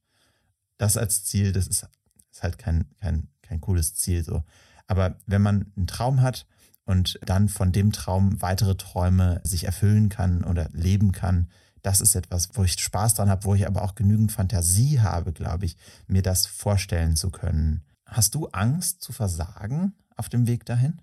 Das 0.77 0.97
als 0.97 1.23
Ziel, 1.23 1.51
das 1.51 1.67
ist, 1.67 1.87
ist 2.31 2.43
halt 2.43 2.57
kein, 2.57 2.85
kein, 2.99 3.27
kein 3.41 3.61
cooles 3.61 3.93
Ziel 3.93 4.23
so. 4.23 4.43
Aber 4.87 5.17
wenn 5.25 5.41
man 5.41 5.71
einen 5.75 5.87
Traum 5.87 6.21
hat 6.21 6.47
und 6.85 7.19
dann 7.25 7.49
von 7.49 7.71
dem 7.71 7.91
Traum 7.91 8.41
weitere 8.41 8.75
Träume 8.75 9.41
sich 9.43 9.65
erfüllen 9.65 10.09
kann 10.09 10.43
oder 10.43 10.69
leben 10.71 11.11
kann. 11.11 11.49
Das 11.85 12.01
ist 12.01 12.15
etwas, 12.15 12.49
wo 12.53 12.63
ich 12.63 12.79
Spaß 12.79 13.13
dran 13.13 13.29
habe, 13.29 13.43
wo 13.43 13.53
ich 13.53 13.67
aber 13.67 13.83
auch 13.83 13.93
genügend 13.93 14.31
Fantasie 14.31 15.01
habe, 15.01 15.31
glaube 15.33 15.67
ich, 15.67 15.77
mir 16.07 16.23
das 16.23 16.47
vorstellen 16.47 17.15
zu 17.15 17.29
können. 17.29 17.83
Hast 18.07 18.33
du 18.33 18.47
Angst 18.47 19.03
zu 19.03 19.13
versagen 19.13 19.93
auf 20.15 20.27
dem 20.27 20.47
Weg 20.47 20.65
dahin? 20.65 20.99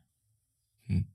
Hm. 0.89 1.07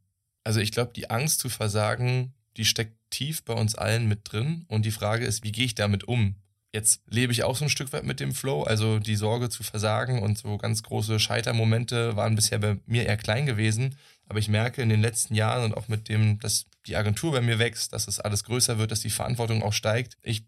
Also 0.46 0.62
ich 0.62 0.72
glaube, 0.72 0.94
die 0.96 1.10
Angst 1.10 1.42
zu 1.42 1.50
versagen, 1.50 2.34
die 2.56 2.64
steckt 2.64 2.96
tief 3.10 3.44
bei 3.44 3.56
uns 3.56 3.76
allen 3.76 4.08
mit 4.08 4.32
drin. 4.32 4.64
Und 4.70 4.86
die 4.86 4.92
Frage 4.92 5.26
ist, 5.26 5.44
wie 5.44 5.52
gehe 5.52 5.66
ich 5.66 5.76
damit 5.76 6.06
um? 6.06 6.36
Jetzt 6.72 7.02
lebe 7.10 7.34
ich 7.34 7.44
auch 7.44 7.58
so 7.58 7.66
ein 7.66 7.70
Stück 7.70 7.92
weit 7.92 8.06
mit 8.06 8.22
dem 8.22 8.34
Flow, 8.34 8.64
also 8.64 9.00
die 9.00 9.18
Sorge 9.18 9.50
zu 9.50 9.64
versagen 9.64 10.22
und 10.22 10.38
so 10.38 10.58
ganz 10.58 10.82
große 10.82 11.20
Scheitermomente 11.20 12.16
waren 12.16 12.36
bisher 12.36 12.60
bei 12.60 12.78
mir 12.86 13.06
eher 13.06 13.18
klein 13.18 13.46
gewesen. 13.46 13.98
Aber 14.28 14.40
ich 14.40 14.50
merke 14.50 14.82
in 14.82 14.90
den 14.90 15.02
letzten 15.02 15.36
Jahren 15.36 15.64
und 15.64 15.78
auch 15.78 15.88
mit 15.88 16.10
dem, 16.10 16.40
dass 16.40 16.66
die 16.86 16.96
Agentur 16.96 17.32
bei 17.32 17.42
mir 17.42 17.60
wächst, 17.60 17.94
dass 17.94 18.08
es 18.08 18.20
alles 18.20 18.44
größer 18.44 18.78
wird, 18.78 18.92
dass 18.92 19.02
die 19.02 19.10
Verantwortung 19.10 19.64
auch 19.64 19.74
steigt, 19.74 20.18
ich 20.22 20.46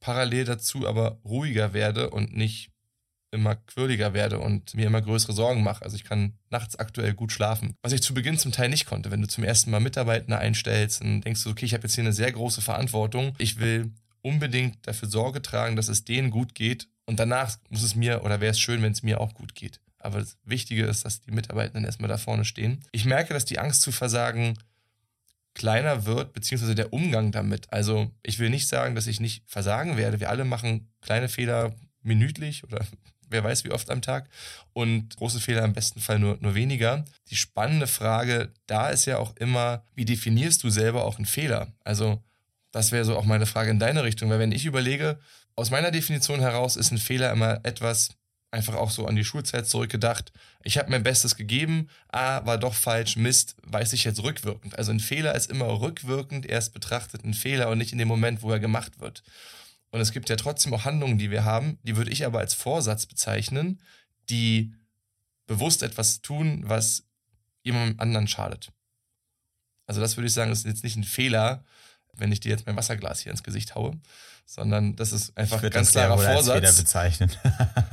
parallel 0.00 0.44
dazu 0.44 0.86
aber 0.86 1.18
ruhiger 1.24 1.72
werde 1.72 2.10
und 2.10 2.36
nicht 2.36 2.70
immer 3.32 3.56
quirliger 3.56 4.14
werde 4.14 4.38
und 4.38 4.74
mir 4.74 4.86
immer 4.86 5.02
größere 5.02 5.32
Sorgen 5.32 5.62
mache. 5.62 5.84
Also 5.84 5.96
ich 5.96 6.04
kann 6.04 6.34
nachts 6.50 6.76
aktuell 6.76 7.14
gut 7.14 7.32
schlafen. 7.32 7.74
Was 7.82 7.92
ich 7.92 8.02
zu 8.02 8.14
Beginn 8.14 8.38
zum 8.38 8.52
Teil 8.52 8.68
nicht 8.68 8.86
konnte. 8.86 9.10
Wenn 9.10 9.20
du 9.20 9.28
zum 9.28 9.44
ersten 9.44 9.70
Mal 9.70 9.80
Mitarbeiter 9.80 10.38
einstellst, 10.38 11.02
dann 11.02 11.20
denkst 11.20 11.44
du, 11.44 11.50
okay, 11.50 11.66
ich 11.66 11.74
habe 11.74 11.84
jetzt 11.84 11.94
hier 11.94 12.04
eine 12.04 12.12
sehr 12.12 12.32
große 12.32 12.62
Verantwortung. 12.62 13.34
Ich 13.38 13.58
will 13.58 13.92
unbedingt 14.22 14.86
dafür 14.86 15.08
Sorge 15.08 15.42
tragen, 15.42 15.76
dass 15.76 15.88
es 15.88 16.04
denen 16.04 16.30
gut 16.30 16.54
geht. 16.54 16.88
Und 17.04 17.20
danach 17.20 17.56
muss 17.68 17.82
es 17.82 17.94
mir 17.94 18.24
oder 18.24 18.40
wäre 18.40 18.52
es 18.52 18.60
schön, 18.60 18.82
wenn 18.82 18.92
es 18.92 19.02
mir 19.02 19.20
auch 19.20 19.34
gut 19.34 19.54
geht. 19.54 19.80
Aber 19.98 20.20
das 20.20 20.36
Wichtige 20.44 20.84
ist, 20.84 21.04
dass 21.04 21.20
die 21.20 21.32
Mitarbeitenden 21.32 21.84
erstmal 21.84 22.08
da 22.08 22.18
vorne 22.18 22.44
stehen. 22.44 22.84
Ich 22.92 23.04
merke, 23.04 23.34
dass 23.34 23.44
die 23.44 23.58
Angst 23.58 23.82
zu 23.82 23.92
versagen 23.92 24.56
kleiner 25.54 26.04
wird, 26.04 26.34
beziehungsweise 26.34 26.74
der 26.74 26.92
Umgang 26.92 27.32
damit. 27.32 27.72
Also 27.72 28.10
ich 28.22 28.38
will 28.38 28.50
nicht 28.50 28.68
sagen, 28.68 28.94
dass 28.94 29.06
ich 29.06 29.20
nicht 29.20 29.42
versagen 29.46 29.96
werde. 29.96 30.20
Wir 30.20 30.30
alle 30.30 30.44
machen 30.44 30.92
kleine 31.00 31.28
Fehler 31.28 31.74
minütlich 32.02 32.62
oder 32.62 32.86
wer 33.28 33.42
weiß 33.42 33.64
wie 33.64 33.72
oft 33.72 33.90
am 33.90 34.02
Tag 34.02 34.28
und 34.72 35.16
große 35.16 35.40
Fehler 35.40 35.64
im 35.64 35.72
besten 35.72 36.00
Fall 36.00 36.18
nur, 36.18 36.36
nur 36.40 36.54
weniger. 36.54 37.04
Die 37.30 37.36
spannende 37.36 37.86
Frage 37.86 38.52
da 38.66 38.90
ist 38.90 39.06
ja 39.06 39.18
auch 39.18 39.34
immer, 39.36 39.82
wie 39.94 40.04
definierst 40.04 40.62
du 40.62 40.70
selber 40.70 41.04
auch 41.04 41.16
einen 41.16 41.26
Fehler? 41.26 41.72
Also 41.82 42.22
das 42.70 42.92
wäre 42.92 43.04
so 43.04 43.16
auch 43.16 43.24
meine 43.24 43.46
Frage 43.46 43.70
in 43.70 43.78
deine 43.78 44.04
Richtung, 44.04 44.28
weil 44.28 44.38
wenn 44.38 44.52
ich 44.52 44.66
überlege, 44.66 45.18
aus 45.56 45.70
meiner 45.70 45.90
Definition 45.90 46.40
heraus 46.40 46.76
ist 46.76 46.90
ein 46.90 46.98
Fehler 46.98 47.32
immer 47.32 47.60
etwas, 47.62 48.10
einfach 48.56 48.74
auch 48.74 48.90
so 48.90 49.06
an 49.06 49.16
die 49.16 49.24
Schulzeit 49.24 49.66
zurückgedacht. 49.66 50.32
Ich 50.64 50.78
habe 50.78 50.90
mein 50.90 51.02
Bestes 51.02 51.36
gegeben, 51.36 51.88
ah, 52.08 52.44
war 52.46 52.58
doch 52.58 52.74
falsch, 52.74 53.16
Mist, 53.16 53.56
weiß 53.62 53.92
ich 53.92 54.04
jetzt 54.04 54.22
rückwirkend. 54.22 54.78
Also 54.78 54.90
ein 54.90 55.00
Fehler 55.00 55.34
ist 55.34 55.50
immer 55.50 55.80
rückwirkend 55.80 56.46
erst 56.46 56.72
betrachtet 56.72 57.24
ein 57.24 57.34
Fehler 57.34 57.68
und 57.68 57.78
nicht 57.78 57.92
in 57.92 57.98
dem 57.98 58.08
Moment, 58.08 58.42
wo 58.42 58.50
er 58.50 58.58
gemacht 58.58 58.98
wird. 59.00 59.22
Und 59.90 60.00
es 60.00 60.12
gibt 60.12 60.28
ja 60.28 60.36
trotzdem 60.36 60.74
auch 60.74 60.84
Handlungen, 60.84 61.18
die 61.18 61.30
wir 61.30 61.44
haben, 61.44 61.78
die 61.82 61.96
würde 61.96 62.10
ich 62.10 62.24
aber 62.24 62.40
als 62.40 62.54
Vorsatz 62.54 63.06
bezeichnen, 63.06 63.80
die 64.28 64.74
bewusst 65.46 65.82
etwas 65.82 66.20
tun, 66.22 66.62
was 66.66 67.04
jemandem 67.62 68.00
anderen 68.00 68.28
schadet. 68.28 68.72
Also 69.86 70.00
das 70.00 70.16
würde 70.16 70.26
ich 70.26 70.32
sagen, 70.32 70.50
ist 70.50 70.66
jetzt 70.66 70.82
nicht 70.82 70.96
ein 70.96 71.04
Fehler, 71.04 71.64
wenn 72.18 72.32
ich 72.32 72.40
dir 72.40 72.50
jetzt 72.50 72.66
mein 72.66 72.76
Wasserglas 72.76 73.20
hier 73.20 73.32
ins 73.32 73.42
Gesicht 73.42 73.74
haue, 73.74 73.98
sondern 74.46 74.94
das 74.94 75.12
ist 75.12 75.36
einfach 75.36 75.62
ein 75.62 75.70
ganz 75.70 75.90
klarer 75.90 76.18
Vorsatz. 76.18 76.48
Als 76.48 76.76
Fehler 76.76 76.82
bezeichnen. 76.82 77.32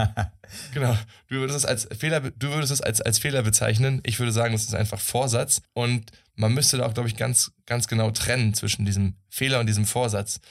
genau. 0.73 0.95
Du 1.27 1.37
würdest 1.37 1.57
es 1.57 1.65
als 1.65 1.87
Fehler, 1.97 2.21
du 2.21 2.49
würdest 2.49 2.71
es 2.71 2.81
als, 2.81 3.01
als 3.01 3.17
Fehler 3.17 3.41
bezeichnen. 3.41 4.01
Ich 4.05 4.19
würde 4.19 4.31
sagen, 4.31 4.53
das 4.53 4.63
ist 4.63 4.75
einfach 4.75 4.99
Vorsatz. 4.99 5.61
Und 5.73 6.11
man 6.35 6.53
müsste 6.53 6.77
da 6.77 6.85
auch, 6.85 6.93
glaube 6.93 7.09
ich, 7.09 7.17
ganz, 7.17 7.51
ganz 7.65 7.87
genau 7.87 8.11
trennen 8.11 8.53
zwischen 8.53 8.85
diesem 8.85 9.15
Fehler 9.29 9.59
und 9.59 9.65
diesem 9.65 9.85
Vorsatz. 9.85 10.41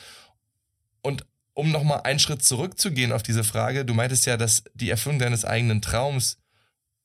Und 1.03 1.25
um 1.55 1.71
nochmal 1.71 2.01
einen 2.03 2.19
Schritt 2.19 2.43
zurückzugehen 2.43 3.13
auf 3.13 3.23
diese 3.23 3.45
Frage, 3.45 3.85
du 3.85 3.95
meintest 3.95 4.27
ja, 4.27 4.37
dass 4.37 4.65
die 4.75 4.91
Erfüllung 4.91 5.19
deines 5.19 5.45
eigenen 5.45 5.83
Traums 5.83 6.39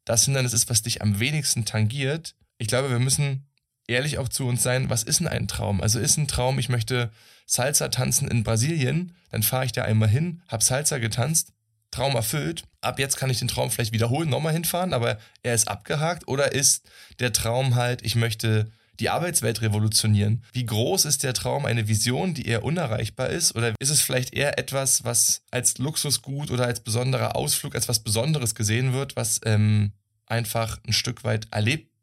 das 0.05 0.25
Hindernis 0.25 0.53
ist, 0.53 0.69
was 0.69 0.81
dich 0.81 1.01
am 1.01 1.19
wenigsten 1.19 1.65
tangiert. 1.65 2.33
Ich 2.57 2.67
glaube, 2.67 2.89
wir 2.89 2.99
müssen 2.99 3.45
ehrlich 3.87 4.17
auch 4.17 4.29
zu 4.29 4.45
uns 4.45 4.63
sein, 4.63 4.89
was 4.89 5.03
ist 5.03 5.19
denn 5.19 5.27
ein 5.27 5.47
Traum? 5.47 5.81
Also 5.81 5.99
ist 5.99 6.17
ein 6.17 6.27
Traum, 6.27 6.59
ich 6.59 6.69
möchte 6.69 7.11
Salsa 7.45 7.87
tanzen 7.87 8.27
in 8.27 8.43
Brasilien, 8.43 9.15
dann 9.31 9.43
fahre 9.43 9.65
ich 9.65 9.71
da 9.71 9.83
einmal 9.83 10.09
hin, 10.09 10.41
hab 10.47 10.61
Salsa 10.61 10.97
getanzt, 10.97 11.53
Traum 11.91 12.15
erfüllt. 12.15 12.63
Ab 12.81 12.99
jetzt 12.99 13.17
kann 13.17 13.29
ich 13.29 13.39
den 13.39 13.47
Traum 13.47 13.71
vielleicht 13.71 13.93
wiederholen, 13.93 14.29
nochmal 14.29 14.53
hinfahren, 14.53 14.93
aber 14.93 15.17
er 15.43 15.53
ist 15.53 15.67
abgehakt. 15.67 16.27
Oder 16.27 16.51
ist 16.51 16.89
der 17.19 17.33
Traum 17.33 17.75
halt, 17.75 18.01
ich 18.03 18.15
möchte 18.15 18.69
die 18.99 19.09
Arbeitswelt 19.09 19.61
revolutionieren? 19.61 20.43
Wie 20.53 20.65
groß 20.65 21.05
ist 21.05 21.23
der 21.23 21.33
Traum 21.33 21.65
eine 21.65 21.87
Vision, 21.87 22.33
die 22.33 22.47
eher 22.47 22.63
unerreichbar 22.63 23.29
ist? 23.29 23.55
Oder 23.55 23.73
ist 23.79 23.89
es 23.89 24.01
vielleicht 24.01 24.33
eher 24.33 24.59
etwas, 24.59 25.05
was 25.05 25.43
als 25.51 25.77
Luxusgut 25.77 26.51
oder 26.51 26.65
als 26.65 26.81
besonderer 26.81 27.35
Ausflug, 27.35 27.75
als 27.75 27.87
was 27.87 27.99
Besonderes 27.99 28.53
gesehen 28.53 28.93
wird, 28.93 29.15
was 29.15 29.39
ähm, 29.45 29.93
einfach 30.25 30.79
ein 30.85 30.93
Stück 30.93 31.23
weit 31.23 31.47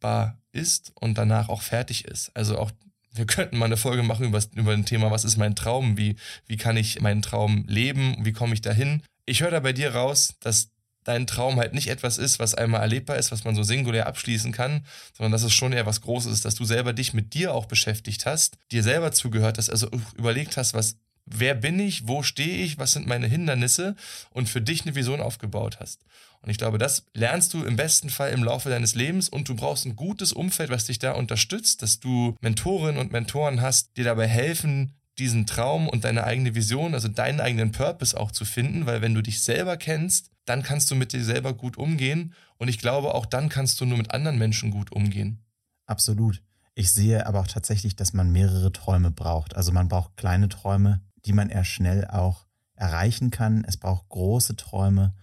erlebbar 0.05 0.39
ist 0.53 0.93
und 1.01 1.19
danach 1.19 1.49
auch 1.49 1.63
fertig 1.63 2.05
ist? 2.05 2.31
Also 2.35 2.59
auch 2.59 2.71
wir 3.17 3.27
könnten 3.27 3.59
mal 3.59 3.67
eine 3.67 3.77
Folge 3.77 4.03
machen 4.03 4.27
über, 4.27 4.43
über 4.57 4.73
ein 4.73 4.87
Thema, 4.87 5.11
was 5.13 5.25
ist 5.25 5.37
mein 5.37 5.55
Traum? 5.55 5.97
Wie, 5.97 6.17
wie 6.47 6.57
kann 6.57 6.77
ich 6.77 7.01
meinen 7.01 7.23
Traum 7.23 7.65
leben? 7.69 8.17
Wie 8.25 8.33
komme 8.33 8.55
ich 8.55 8.61
dahin? 8.61 9.03
Ich 9.25 9.41
höre 9.41 9.53
da 9.53 9.61
bei 9.61 9.73
dir 9.73 9.95
raus, 9.95 10.35
dass 10.41 10.71
dein 11.05 11.29
Traum 11.29 11.57
halt 11.57 11.75
nicht 11.75 11.87
etwas 11.87 12.19
ist, 12.19 12.41
was 12.41 12.57
einmal 12.57 12.81
erlebbar 12.81 13.17
ist, 13.17 13.31
was 13.31 13.45
man 13.45 13.55
so 13.55 13.63
singulär 13.63 14.09
abschließen 14.09 14.51
kann, 14.51 14.85
sondern 15.17 15.31
dass 15.31 15.45
es 15.45 15.53
schon 15.53 15.73
eher 15.73 15.87
was 15.87 16.01
Großes 16.01 16.33
ist, 16.33 16.45
dass 16.45 16.57
du 16.57 16.65
selber 16.65 16.93
dich 16.93 17.15
mit 17.15 17.35
dir 17.35 17.55
auch 17.55 17.67
beschäftigt 17.67 18.27
hast, 18.27 18.57
dir 18.73 18.83
selber 18.83 19.13
zugehört 19.13 19.59
hast, 19.59 19.71
also 19.71 19.89
überlegt 20.17 20.57
hast, 20.57 20.75
was, 20.75 20.97
wer 21.27 21.55
bin 21.55 21.79
ich, 21.79 22.09
wo 22.09 22.23
stehe 22.23 22.65
ich, 22.65 22.79
was 22.79 22.93
sind 22.93 23.07
meine 23.07 23.27
Hindernisse 23.27 23.97
und 24.31 24.49
für 24.49 24.61
dich 24.61 24.83
eine 24.83 24.95
Vision 24.95 25.21
aufgebaut 25.21 25.79
hast. 25.81 26.05
Und 26.43 26.51
ich 26.51 26.59
glaube, 26.59 26.77
das 26.77 27.07
lernst 27.15 27.55
du 27.55 27.65
im 27.65 27.77
besten 27.77 28.11
Fall 28.11 28.33
im 28.33 28.45
Laufe 28.45 28.69
deines 28.69 28.95
Lebens 28.95 29.31
und 29.31 29.49
du 29.49 29.57
brauchst 29.57 29.87
ein 29.87 29.97
gutes 29.97 30.33
Umfeld, 30.33 30.69
was 30.69 30.85
dich 30.85 30.99
da 30.99 31.13
unterstützt, 31.13 31.81
dass 31.81 32.01
du 32.01 32.37
Mentorinnen 32.43 32.99
und 32.99 33.13
Mentoren 33.13 33.63
hast, 33.63 33.97
dir 33.97 34.05
dabei 34.05 34.29
helfen, 34.29 34.93
diesen 35.19 35.47
Traum 35.47 35.89
und 35.89 36.05
deine 36.05 36.25
eigene 36.25 36.55
Vision, 36.55 36.93
also 36.93 37.09
deinen 37.09 37.41
eigenen 37.41 37.73
Purpose 37.73 38.19
auch 38.19 38.31
zu 38.31 38.45
finden, 38.45 38.85
weil 38.85 39.01
wenn 39.01 39.15
du 39.15 39.23
dich 39.23 39.41
selber 39.43 39.77
kennst, 39.77 40.31
dann 40.45 40.63
kannst 40.63 40.91
du 40.91 40.95
mit 40.95 41.13
dir 41.13 41.25
selber 41.25 41.55
gut 41.55 41.79
umgehen 41.79 42.35
und 42.59 42.69
ich 42.69 42.79
glaube, 42.79 43.15
auch 43.15 43.25
dann 43.25 43.49
kannst 43.49 43.81
du 43.81 43.87
nur 43.87 43.97
mit 43.97 44.11
anderen 44.11 44.39
Menschen 44.39 44.71
gut 44.71 44.93
umgehen. 44.93 45.39
Absolut. 45.87 46.43
Ich 46.75 46.91
sehe 46.91 47.27
aber 47.27 47.41
auch 47.41 47.47
tatsächlich, 47.47 47.95
dass 47.97 48.13
man 48.13 48.33
mehrere 48.33 48.73
Träume 48.73 49.11
braucht. 49.11 49.55
Also 49.55 49.71
man 49.73 49.89
braucht 49.89 50.17
kleine 50.17 50.49
Träume, 50.49 51.01
die 51.27 51.33
man 51.33 51.51
eher 51.51 51.65
schnell 51.65 52.07
auch 52.07 52.47
erreichen 52.75 53.31
kann. 53.31 53.65
Es 53.65 53.77
braucht 53.77 54.09
große 54.09 54.57
Träume 54.57 55.15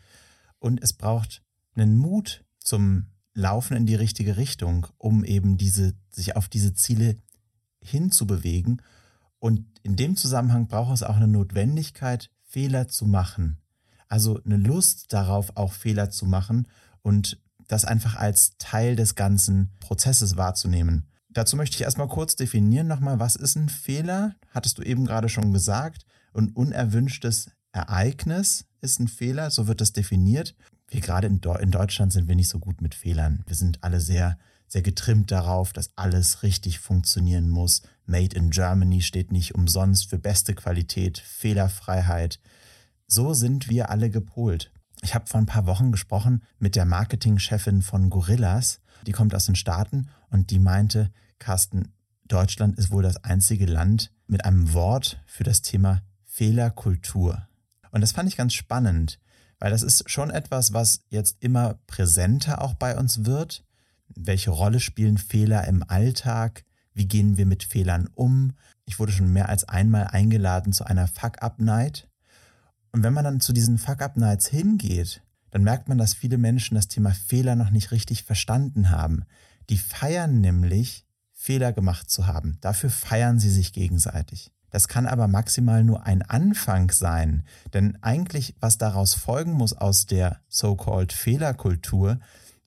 und 0.59 0.81
es 0.81 0.93
braucht 0.93 1.43
einen 1.75 1.97
Mut 1.97 2.43
zum 2.59 3.07
Laufen 3.33 3.77
in 3.77 3.85
die 3.85 3.95
richtige 3.95 4.37
Richtung, 4.37 4.87
um 4.97 5.23
eben 5.23 5.57
diese, 5.57 5.93
sich 6.09 6.35
auf 6.35 6.49
diese 6.49 6.73
Ziele 6.73 7.17
hinzubewegen. 7.81 8.81
Und 9.39 9.65
in 9.83 9.95
dem 9.95 10.15
Zusammenhang 10.15 10.67
braucht 10.67 10.93
es 10.93 11.03
auch 11.03 11.15
eine 11.15 11.27
Notwendigkeit, 11.27 12.29
Fehler 12.43 12.87
zu 12.87 13.05
machen. 13.05 13.57
Also 14.07 14.41
eine 14.43 14.57
Lust 14.57 15.13
darauf, 15.13 15.55
auch 15.55 15.71
Fehler 15.71 16.09
zu 16.09 16.25
machen 16.25 16.67
und 17.01 17.39
das 17.67 17.85
einfach 17.85 18.17
als 18.17 18.57
Teil 18.57 18.97
des 18.97 19.15
ganzen 19.15 19.71
Prozesses 19.79 20.35
wahrzunehmen. 20.35 21.07
Dazu 21.33 21.55
möchte 21.55 21.75
ich 21.75 21.81
erstmal 21.81 22.09
kurz 22.09 22.35
definieren 22.35 22.87
nochmal, 22.87 23.19
was 23.19 23.35
ist 23.35 23.55
ein 23.55 23.69
Fehler? 23.69 24.35
Hattest 24.49 24.77
du 24.77 24.81
eben 24.81 25.05
gerade 25.05 25.29
schon 25.29 25.53
gesagt. 25.53 26.05
Und 26.33 26.55
unerwünschtes 26.55 27.51
Ereignis 27.71 28.65
ist 28.81 28.99
ein 28.99 29.07
Fehler, 29.07 29.49
so 29.51 29.67
wird 29.67 29.81
das 29.81 29.93
definiert. 29.93 30.55
Wir 30.87 30.99
gerade 31.01 31.27
in, 31.27 31.39
in 31.61 31.71
Deutschland 31.71 32.11
sind 32.11 32.27
wir 32.27 32.35
nicht 32.35 32.49
so 32.49 32.59
gut 32.59 32.81
mit 32.81 32.95
Fehlern. 32.95 33.43
Wir 33.47 33.55
sind 33.55 33.81
alle 33.81 34.01
sehr, 34.01 34.37
sehr 34.67 34.81
getrimmt 34.81 35.31
darauf, 35.31 35.71
dass 35.71 35.91
alles 35.95 36.43
richtig 36.43 36.79
funktionieren 36.79 37.49
muss. 37.49 37.81
Made 38.05 38.35
in 38.35 38.49
Germany 38.49 39.01
steht 39.01 39.31
nicht 39.31 39.55
umsonst 39.55 40.09
für 40.09 40.19
beste 40.19 40.53
Qualität, 40.53 41.17
Fehlerfreiheit. 41.17 42.39
So 43.07 43.33
sind 43.33 43.69
wir 43.69 43.89
alle 43.89 44.09
gepolt. 44.09 44.71
Ich 45.01 45.15
habe 45.15 45.27
vor 45.27 45.39
ein 45.39 45.45
paar 45.45 45.65
Wochen 45.65 45.91
gesprochen 45.91 46.43
mit 46.59 46.75
der 46.75 46.85
Marketingchefin 46.85 47.81
von 47.81 48.09
Gorillas. 48.09 48.81
Die 49.07 49.11
kommt 49.11 49.33
aus 49.35 49.45
den 49.45 49.55
Staaten 49.55 50.09
und 50.29 50.51
die 50.51 50.59
meinte, 50.59 51.11
Carsten, 51.39 51.93
Deutschland 52.27 52.77
ist 52.77 52.91
wohl 52.91 53.03
das 53.03 53.23
einzige 53.23 53.65
Land 53.65 54.11
mit 54.27 54.45
einem 54.45 54.73
Wort 54.73 55.21
für 55.25 55.43
das 55.43 55.61
Thema 55.61 56.01
Fehlerkultur. 56.23 57.47
Und 57.91 58.01
das 58.01 58.13
fand 58.13 58.29
ich 58.29 58.37
ganz 58.37 58.53
spannend, 58.53 59.19
weil 59.59 59.71
das 59.71 59.83
ist 59.83 60.09
schon 60.09 60.29
etwas, 60.29 60.73
was 60.73 61.03
jetzt 61.09 61.37
immer 61.41 61.75
präsenter 61.87 62.61
auch 62.61 62.73
bei 62.73 62.97
uns 62.97 63.25
wird. 63.25 63.65
Welche 64.07 64.51
Rolle 64.51 64.79
spielen 64.79 65.17
Fehler 65.17 65.67
im 65.67 65.83
Alltag? 65.87 66.63
Wie 66.93 67.07
gehen 67.07 67.37
wir 67.37 67.45
mit 67.45 67.63
Fehlern 67.63 68.09
um? 68.15 68.53
Ich 68.85 68.99
wurde 68.99 69.11
schon 69.11 69.31
mehr 69.31 69.49
als 69.49 69.67
einmal 69.67 70.07
eingeladen 70.07 70.73
zu 70.73 70.85
einer 70.85 71.07
Fuck-Up-Night. 71.07 72.09
Und 72.91 73.03
wenn 73.03 73.13
man 73.13 73.23
dann 73.23 73.39
zu 73.39 73.53
diesen 73.53 73.77
Fuck-Up-Nights 73.77 74.47
hingeht, 74.47 75.21
dann 75.51 75.63
merkt 75.63 75.89
man, 75.89 75.97
dass 75.97 76.13
viele 76.13 76.37
Menschen 76.37 76.75
das 76.75 76.87
Thema 76.87 77.11
Fehler 77.11 77.55
noch 77.55 77.69
nicht 77.69 77.91
richtig 77.91 78.23
verstanden 78.23 78.89
haben. 78.89 79.25
Die 79.69 79.77
feiern 79.77 80.41
nämlich, 80.41 81.05
Fehler 81.33 81.73
gemacht 81.73 82.09
zu 82.09 82.27
haben. 82.27 82.57
Dafür 82.61 82.89
feiern 82.89 83.39
sie 83.39 83.49
sich 83.49 83.73
gegenseitig. 83.73 84.51
Das 84.69 84.87
kann 84.87 85.05
aber 85.05 85.27
maximal 85.27 85.83
nur 85.83 86.05
ein 86.05 86.21
Anfang 86.21 86.91
sein, 86.91 87.43
denn 87.73 87.97
eigentlich, 88.01 88.55
was 88.61 88.77
daraus 88.77 89.13
folgen 89.13 89.51
muss 89.51 89.73
aus 89.73 90.05
der 90.05 90.39
so-called 90.47 91.11
Fehlerkultur, 91.11 92.19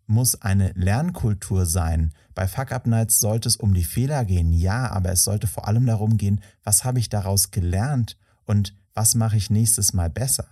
muss 0.07 0.43
eine 0.43 0.73
Lernkultur 0.73 1.65
sein. 1.65 2.13
Bei 2.35 2.47
Fuck-Up-Nights 2.47 3.21
sollte 3.21 3.49
es 3.49 3.57
um 3.57 3.73
die 3.73 3.85
Fehler 3.85 4.27
gehen, 4.27 4.53
ja, 4.53 4.91
aber 4.91 5.13
es 5.13 5.25
sollte 5.25 5.47
vor 5.47 5.67
allem 5.67 5.87
darum 5.87 6.19
gehen, 6.19 6.43
was 6.63 6.85
habe 6.85 6.99
ich 6.99 7.09
daraus 7.09 7.51
gelernt 7.51 8.19
und 8.45 8.77
was 8.93 9.15
mache 9.15 9.39
ich 9.39 9.49
nächstes 9.49 9.95
Mal 9.95 10.11
besser. 10.11 10.47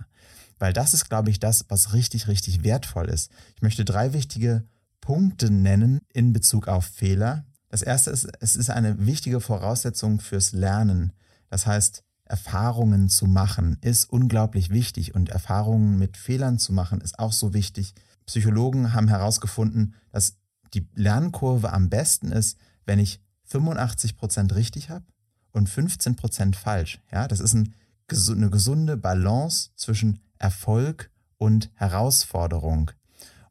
Weil 0.62 0.72
das 0.72 0.94
ist, 0.94 1.08
glaube 1.08 1.28
ich, 1.28 1.40
das, 1.40 1.64
was 1.70 1.92
richtig, 1.92 2.28
richtig 2.28 2.62
wertvoll 2.62 3.08
ist. 3.08 3.32
Ich 3.56 3.62
möchte 3.62 3.84
drei 3.84 4.12
wichtige 4.12 4.62
Punkte 5.00 5.50
nennen 5.50 5.98
in 6.12 6.32
Bezug 6.32 6.68
auf 6.68 6.84
Fehler. 6.84 7.44
Das 7.68 7.82
erste 7.82 8.12
ist, 8.12 8.28
es 8.38 8.54
ist 8.54 8.70
eine 8.70 9.04
wichtige 9.04 9.40
Voraussetzung 9.40 10.20
fürs 10.20 10.52
Lernen. 10.52 11.14
Das 11.50 11.66
heißt, 11.66 12.04
Erfahrungen 12.26 13.08
zu 13.08 13.26
machen 13.26 13.76
ist 13.80 14.04
unglaublich 14.04 14.70
wichtig 14.70 15.16
und 15.16 15.30
Erfahrungen 15.30 15.98
mit 15.98 16.16
Fehlern 16.16 16.60
zu 16.60 16.72
machen 16.72 17.00
ist 17.00 17.18
auch 17.18 17.32
so 17.32 17.52
wichtig. 17.54 17.92
Psychologen 18.26 18.92
haben 18.92 19.08
herausgefunden, 19.08 19.96
dass 20.12 20.36
die 20.74 20.86
Lernkurve 20.94 21.72
am 21.72 21.90
besten 21.90 22.30
ist, 22.30 22.56
wenn 22.86 23.00
ich 23.00 23.20
85 23.46 24.16
Prozent 24.16 24.54
richtig 24.54 24.90
habe 24.90 25.06
und 25.50 25.68
15 25.68 26.14
Prozent 26.14 26.54
falsch. 26.54 27.00
Ja, 27.10 27.26
das 27.26 27.40
ist 27.40 27.52
ein, 27.52 27.74
eine 28.08 28.50
gesunde 28.50 28.96
Balance 28.96 29.70
zwischen 29.74 30.20
Erfolg 30.42 31.10
und 31.38 31.70
Herausforderung. 31.74 32.90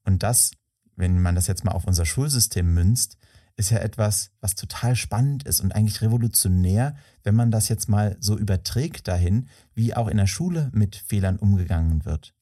Und 0.04 0.24
das, 0.24 0.52
wenn 0.96 1.22
man 1.22 1.36
das 1.36 1.48
jetzt 1.48 1.64
mal 1.64 1.72
auf 1.72 1.86
unser 1.86 2.06
Schulsystem 2.06 2.74
münzt, 2.74 3.18
ist 3.58 3.70
ja 3.70 3.80
etwas, 3.80 4.32
was 4.40 4.56
total 4.56 4.96
spannend 4.96 5.44
ist 5.44 5.60
und 5.60 5.74
eigentlich 5.74 6.02
revolutionär, 6.02 6.96
wenn 7.24 7.36
man 7.36 7.52
das 7.52 7.70
jetzt 7.70 7.90
mal 7.90 8.18
so 8.20 8.38
überträgt 8.38 9.08
dahin, 9.08 9.48
wie 9.74 9.94
auch 9.94 10.08
in 10.08 10.18
der 10.18 10.28
Schule 10.28 10.70
mit 10.74 10.96
Fehlern 10.96 11.38
umgegangen 11.38 12.06
wird. 12.06 12.34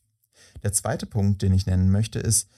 Der 0.63 0.71
zweite 0.71 1.05
Punkt, 1.05 1.41
den 1.41 1.53
ich 1.53 1.65
nennen 1.65 1.91
möchte, 1.91 2.19
ist, 2.19 2.49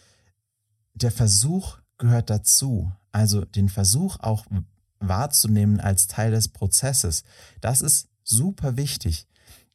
der 0.94 1.12
Versuch 1.12 1.80
gehört 1.98 2.30
dazu. 2.30 2.92
Also 3.12 3.46
den 3.46 3.70
Versuch 3.70 4.20
auch 4.20 4.46
wahrzunehmen 5.00 5.80
als 5.80 6.08
Teil 6.08 6.32
des 6.32 6.48
Prozesses. 6.48 7.24
Das 7.62 7.82
ist 7.82 8.10
super 8.24 8.78
wichtig, 8.78 9.28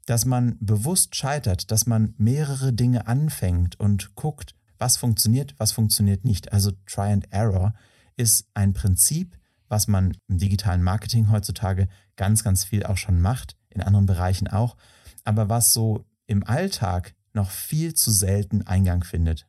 dass 0.07 0.25
man 0.25 0.57
bewusst 0.61 1.14
scheitert, 1.14 1.71
dass 1.71 1.87
man 1.87 2.14
mehrere 2.16 2.73
Dinge 2.73 3.07
anfängt 3.07 3.79
und 3.79 4.14
guckt, 4.14 4.55
was 4.79 4.97
funktioniert, 4.97 5.55
was 5.59 5.73
funktioniert 5.73 6.25
nicht. 6.25 6.53
Also 6.53 6.73
Try 6.87 7.12
and 7.12 7.33
Error 7.33 7.75
ist 8.16 8.49
ein 8.55 8.73
Prinzip, 8.73 9.37
was 9.69 9.88
man 9.88 10.16
im 10.29 10.38
digitalen 10.38 10.83
Marketing 10.83 11.31
heutzutage 11.31 11.88
ganz, 12.16 12.45
ganz 12.45 12.64
viel 12.64 12.85
auch 12.85 12.97
schon 12.97 13.21
macht, 13.21 13.57
in 13.71 13.83
anderen 13.83 14.07
Bereichen 14.07 14.49
auch, 14.49 14.77
aber 15.25 15.49
was 15.49 15.73
so 15.73 16.05
im 16.27 16.45
Alltag 16.45 17.14
noch 17.33 17.51
viel 17.51 17.95
zu 17.95 18.11
selten 18.11 18.62
Eingang 18.62 19.05
findet. 19.05 19.47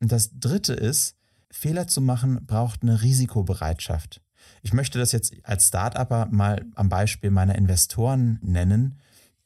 Und 0.00 0.12
das 0.12 0.30
Dritte 0.38 0.72
ist, 0.72 1.16
Fehler 1.50 1.88
zu 1.88 2.00
machen 2.00 2.46
braucht 2.46 2.82
eine 2.82 3.02
Risikobereitschaft. 3.02 4.22
Ich 4.62 4.72
möchte 4.72 4.98
das 4.98 5.12
jetzt 5.12 5.34
als 5.42 5.68
Start-Upper 5.68 6.26
mal 6.30 6.64
am 6.74 6.88
Beispiel 6.88 7.30
meiner 7.30 7.56
Investoren 7.56 8.38
nennen. 8.42 8.98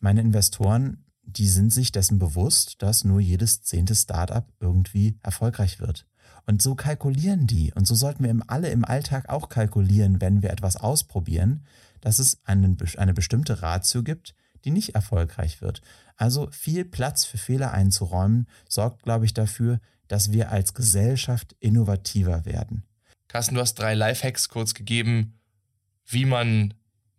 Meine 0.05 0.21
Investoren, 0.21 1.03
die 1.23 1.49
sind 1.49 1.73
sich 1.73 1.91
dessen 1.91 2.19
bewusst, 2.19 2.83
dass 2.83 3.05
nur 3.05 3.21
jedes 3.21 3.63
zehnte 3.63 3.95
Start-up 3.95 4.53
irgendwie 4.61 5.19
erfolgreich 5.23 5.81
wird. 5.81 6.07
Und 6.45 6.61
so 6.61 6.75
kalkulieren 6.75 7.47
die. 7.47 7.73
Und 7.73 7.87
so 7.87 7.95
sollten 7.95 8.23
wir 8.23 8.37
alle 8.49 8.69
im 8.69 8.85
Alltag 8.85 9.31
auch 9.31 9.49
kalkulieren, 9.49 10.21
wenn 10.21 10.43
wir 10.43 10.51
etwas 10.51 10.77
ausprobieren, 10.77 11.65
dass 12.03 12.19
es 12.19 12.37
einen, 12.45 12.77
eine 12.99 13.15
bestimmte 13.15 13.63
Ratio 13.63 14.03
gibt, 14.03 14.35
die 14.67 14.73
nicht 14.73 14.95
erfolgreich 14.95 15.63
wird. 15.63 15.81
Also 16.19 16.51
viel 16.51 16.85
Platz 16.85 17.25
für 17.25 17.39
Fehler 17.39 17.73
einzuräumen, 17.73 18.47
sorgt, 18.69 19.05
glaube 19.05 19.25
ich, 19.25 19.33
dafür, 19.33 19.81
dass 20.09 20.33
wir 20.33 20.51
als 20.51 20.75
Gesellschaft 20.75 21.57
innovativer 21.61 22.45
werden. 22.45 22.85
Carsten, 23.29 23.55
du 23.55 23.63
hast 23.63 23.77
drei 23.77 23.95
Lifehacks 23.95 24.51
kurz 24.51 24.75
gegeben, 24.75 25.39
wie 26.05 26.27
man 26.27 26.75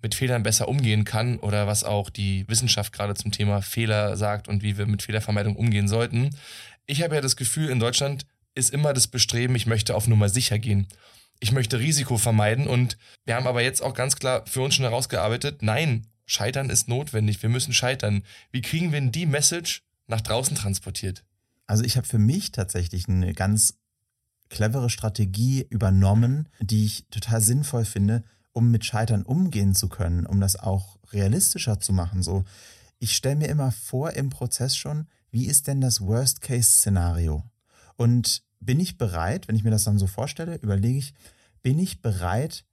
mit 0.06 0.14
Fehlern 0.14 0.44
besser 0.44 0.68
umgehen 0.68 1.04
kann 1.04 1.40
oder 1.40 1.66
was 1.66 1.84
auch 1.84 2.12
die 2.12 2.48
Wissenschaft 2.48 2.94
gerade 2.94 3.16
zum 3.16 3.32
Thema 3.32 3.64
Fehler 3.64 4.16
sagt 4.18 4.48
und 4.48 4.62
wie 4.62 4.78
wir 4.78 4.86
mit 4.86 5.02
Fehlervermeidung 5.02 5.56
umgehen 5.56 5.88
sollten. 5.88 6.30
Ich 6.86 7.02
habe 7.02 7.16
ja 7.16 7.22
das 7.22 7.36
Gefühl, 7.36 7.70
in 7.70 7.80
Deutschland 7.80 8.28
ist 8.54 8.70
immer 8.70 8.94
das 8.94 9.08
Bestreben, 9.08 9.56
ich 9.56 9.66
möchte 9.66 9.96
auf 9.96 10.08
Nummer 10.08 10.30
sicher 10.30 10.60
gehen. 10.60 10.88
Ich 11.40 11.52
möchte 11.52 11.80
Risiko 11.80 12.20
vermeiden 12.20 12.68
und 12.68 13.00
wir 13.26 13.34
haben 13.34 13.48
aber 13.48 13.64
jetzt 13.64 13.82
auch 13.82 13.96
ganz 13.96 14.16
klar 14.16 14.44
für 14.46 14.62
uns 14.62 14.76
schon 14.76 14.86
herausgearbeitet, 14.86 15.64
nein, 15.64 16.06
Scheitern 16.28 16.70
ist 16.70 16.88
notwendig, 16.88 17.42
wir 17.42 17.50
müssen 17.50 17.74
scheitern. 17.74 18.22
Wie 18.52 18.62
kriegen 18.62 18.92
wir 18.92 19.02
denn 19.02 19.12
die 19.12 19.26
Message 19.26 19.82
nach 20.06 20.22
draußen 20.22 20.56
transportiert? 20.56 21.24
Also 21.66 21.84
ich 21.84 21.98
habe 21.98 22.06
für 22.06 22.20
mich 22.20 22.52
tatsächlich 22.52 23.10
eine 23.10 23.34
ganz 23.34 23.80
clevere 24.50 24.92
Strategie 24.92 25.66
übernommen, 25.72 26.48
die 26.60 26.86
ich 26.86 27.06
total 27.10 27.42
sinnvoll 27.42 27.86
finde, 27.86 28.24
um 28.56 28.72
mit 28.72 28.86
Scheitern 28.86 29.24
umgehen 29.24 29.76
zu 29.76 29.90
können, 29.90 30.26
um 30.26 30.40
das 30.40 30.56
auch 30.56 30.98
realistischer 31.12 31.82
zu 31.82 31.92
machen. 31.92 32.24
So, 32.24 32.46
ich 33.00 33.14
stelle 33.14 33.36
mir 33.36 33.50
immer 33.50 33.74
vor 33.74 34.12
im 34.12 34.30
Prozess 34.30 34.78
schon, 34.78 35.08
wie 35.30 35.48
ist 35.48 35.68
denn 35.68 35.82
das 35.82 36.00
Worst-Case-Szenario? 36.00 37.44
Und 37.98 38.44
bin 38.62 38.80
ich 38.80 38.98
bereit, 38.98 39.50
wenn 39.50 39.58
ich 39.58 39.66
mir 39.66 39.72
das 39.72 39.84
dann 39.84 40.00
so 40.00 40.08
vorstelle, 40.08 40.56
überlege 40.56 40.98
ich, 40.98 41.14
bin 41.64 41.78
ich 41.78 42.02
bereit, 42.02 42.64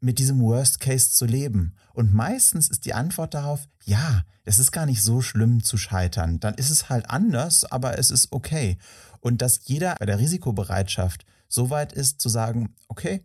mit 0.00 0.18
diesem 0.18 0.42
Worst 0.42 0.80
Case 0.80 1.12
zu 1.12 1.24
leben? 1.24 1.74
Und 1.94 2.12
meistens 2.12 2.68
ist 2.68 2.84
die 2.84 2.92
Antwort 2.92 3.32
darauf, 3.32 3.66
ja, 3.82 4.24
es 4.44 4.58
ist 4.58 4.72
gar 4.72 4.84
nicht 4.84 5.02
so 5.02 5.22
schlimm 5.22 5.64
zu 5.64 5.78
scheitern. 5.78 6.38
Dann 6.38 6.52
ist 6.54 6.68
es 6.68 6.90
halt 6.90 7.08
anders, 7.08 7.64
aber 7.64 7.98
es 7.98 8.10
ist 8.10 8.30
okay. 8.30 8.76
Und 9.20 9.40
dass 9.40 9.60
jeder 9.64 9.94
bei 9.98 10.04
der 10.04 10.18
Risikobereitschaft 10.18 11.24
so 11.48 11.70
weit 11.70 11.94
ist 11.94 12.20
zu 12.20 12.28
sagen, 12.28 12.74
okay, 12.88 13.24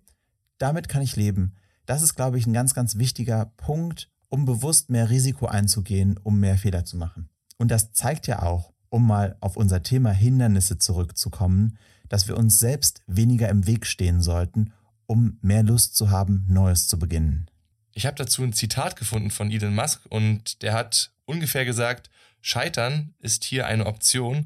damit 0.59 0.87
kann 0.87 1.01
ich 1.01 1.17
leben. 1.17 1.55
Das 1.89 2.01
ist, 2.01 2.15
glaube 2.15 2.37
ich, 2.37 2.45
ein 2.45 2.53
ganz, 2.53 2.73
ganz 2.73 2.97
wichtiger 2.97 3.51
Punkt, 3.57 4.09
um 4.29 4.45
bewusst 4.45 4.89
mehr 4.89 5.09
Risiko 5.09 5.47
einzugehen, 5.47 6.17
um 6.21 6.39
mehr 6.39 6.57
Fehler 6.57 6.85
zu 6.85 6.97
machen. 6.97 7.29
Und 7.57 7.71
das 7.71 7.93
zeigt 7.93 8.27
ja 8.27 8.43
auch, 8.43 8.73
um 8.89 9.07
mal 9.07 9.35
auf 9.39 9.57
unser 9.57 9.81
Thema 9.81 10.11
Hindernisse 10.11 10.77
zurückzukommen, 10.77 11.77
dass 12.07 12.27
wir 12.27 12.37
uns 12.37 12.59
selbst 12.59 13.01
weniger 13.07 13.49
im 13.49 13.65
Weg 13.65 13.85
stehen 13.85 14.21
sollten 14.21 14.71
um 15.09 15.39
mehr 15.41 15.63
Lust 15.63 15.95
zu 15.95 16.11
haben, 16.11 16.45
Neues 16.47 16.87
zu 16.87 16.99
beginnen. 16.99 17.49
Ich 17.93 18.05
habe 18.05 18.15
dazu 18.15 18.43
ein 18.43 18.53
Zitat 18.53 18.95
gefunden 18.95 19.31
von 19.31 19.49
Elon 19.49 19.73
Musk 19.73 20.05
und 20.09 20.61
der 20.61 20.73
hat 20.73 21.11
ungefähr 21.25 21.65
gesagt, 21.65 22.11
Scheitern 22.41 23.15
ist 23.17 23.43
hier 23.43 23.65
eine 23.65 23.87
Option. 23.87 24.45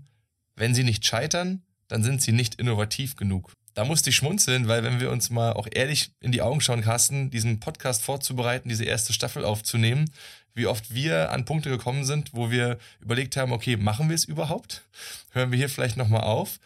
Wenn 0.56 0.74
Sie 0.74 0.86
nicht 0.86 1.06
scheitern, 1.06 1.64
dann 1.90 2.02
sind 2.02 2.22
Sie 2.22 2.32
nicht 2.32 2.56
innovativ 2.56 3.18
genug. 3.18 3.52
Da 3.74 3.86
musste 3.86 4.10
ich 4.10 4.16
schmunzeln, 4.16 4.68
weil 4.68 4.84
wenn 4.84 5.00
wir 5.00 5.12
uns 5.12 5.30
mal 5.30 5.54
auch 5.54 5.68
ehrlich 5.72 6.12
in 6.20 6.32
die 6.32 6.42
Augen 6.42 6.62
schauen, 6.62 6.82
Carsten, 6.82 7.32
diesen 7.32 7.60
Podcast 7.60 8.04
vorzubereiten, 8.04 8.70
diese 8.70 8.86
erste 8.86 9.14
Staffel 9.14 9.44
aufzunehmen, 9.46 10.12
wie 10.54 10.68
oft 10.68 10.94
wir 10.94 11.32
an 11.32 11.46
Punkte 11.46 11.70
gekommen 11.70 12.06
sind, 12.06 12.34
wo 12.34 12.52
wir 12.52 12.78
überlegt 13.00 13.36
haben, 13.38 13.52
okay, 13.52 13.76
machen 13.76 14.10
wir 14.10 14.16
es 14.16 14.26
überhaupt? 14.26 14.84
Hören 15.32 15.52
wir 15.52 15.58
hier 15.58 15.70
vielleicht 15.70 15.98
nochmal 15.98 16.22
auf? 16.22 16.60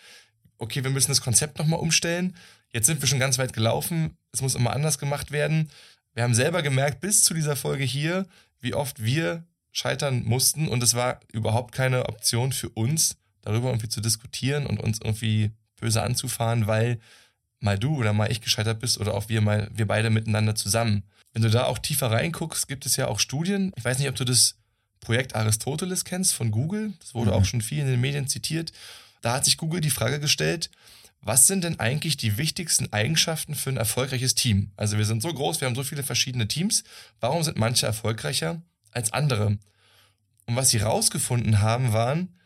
Okay, 0.57 0.83
wir 0.83 0.91
müssen 0.91 1.11
das 1.11 1.21
Konzept 1.21 1.59
nochmal 1.59 1.79
umstellen 1.79 2.35
Jetzt 2.71 2.87
sind 2.87 3.01
wir 3.01 3.07
schon 3.07 3.19
ganz 3.19 3.37
weit 3.37 3.53
gelaufen. 3.53 4.17
Es 4.31 4.41
muss 4.41 4.55
immer 4.55 4.73
anders 4.73 4.99
gemacht 4.99 5.31
werden. 5.31 5.69
Wir 6.13 6.23
haben 6.23 6.33
selber 6.33 6.61
gemerkt, 6.61 6.99
bis 6.99 7.23
zu 7.23 7.33
dieser 7.33 7.55
Folge 7.55 7.83
hier, 7.83 8.25
wie 8.59 8.73
oft 8.73 9.03
wir 9.03 9.43
scheitern 9.71 10.23
mussten. 10.25 10.67
Und 10.67 10.83
es 10.83 10.93
war 10.93 11.19
überhaupt 11.31 11.73
keine 11.73 12.07
Option 12.07 12.51
für 12.51 12.69
uns, 12.69 13.17
darüber 13.41 13.69
irgendwie 13.69 13.89
zu 13.89 14.01
diskutieren 14.01 14.65
und 14.65 14.79
uns 14.79 14.99
irgendwie 15.01 15.51
böse 15.77 16.01
anzufahren, 16.03 16.67
weil 16.67 16.99
mal 17.59 17.77
du 17.79 17.95
oder 17.95 18.13
mal 18.13 18.31
ich 18.31 18.41
gescheitert 18.41 18.79
bist 18.79 18.99
oder 18.99 19.13
auch 19.13 19.29
wir 19.29 19.41
mal, 19.41 19.69
wir 19.73 19.87
beide 19.87 20.09
miteinander 20.09 20.55
zusammen. 20.55 21.03
Wenn 21.33 21.41
du 21.41 21.49
da 21.49 21.65
auch 21.65 21.79
tiefer 21.79 22.11
reinguckst, 22.11 22.67
gibt 22.67 22.85
es 22.85 22.95
ja 22.95 23.07
auch 23.07 23.19
Studien. 23.19 23.71
Ich 23.75 23.85
weiß 23.85 23.99
nicht, 23.99 24.09
ob 24.09 24.15
du 24.15 24.25
das 24.25 24.55
Projekt 24.99 25.35
Aristoteles 25.35 26.05
kennst 26.05 26.33
von 26.33 26.51
Google. 26.51 26.93
Das 26.99 27.13
wurde 27.13 27.31
mhm. 27.31 27.37
auch 27.37 27.45
schon 27.45 27.61
viel 27.61 27.79
in 27.79 27.87
den 27.87 28.01
Medien 28.01 28.27
zitiert. 28.27 28.71
Da 29.21 29.33
hat 29.33 29.45
sich 29.45 29.57
Google 29.57 29.81
die 29.81 29.89
Frage 29.89 30.19
gestellt, 30.19 30.69
was 31.21 31.47
sind 31.47 31.63
denn 31.63 31.79
eigentlich 31.79 32.17
die 32.17 32.37
wichtigsten 32.37 32.93
Eigenschaften 32.93 33.55
für 33.55 33.69
ein 33.69 33.77
erfolgreiches 33.77 34.35
Team? 34.35 34.71
Also 34.77 34.97
wir 34.97 35.05
sind 35.05 35.21
so 35.21 35.33
groß, 35.33 35.61
wir 35.61 35.67
haben 35.67 35.75
so 35.75 35.83
viele 35.83 36.03
verschiedene 36.03 36.47
Teams. 36.47 36.83
Warum 37.19 37.43
sind 37.43 37.57
manche 37.57 37.85
erfolgreicher 37.85 38.61
als 38.91 39.11
andere? 39.13 39.57
Und 40.45 40.55
was 40.55 40.69
sie 40.69 40.77
rausgefunden 40.77 41.61
haben, 41.61 41.91
waren, 41.91 42.36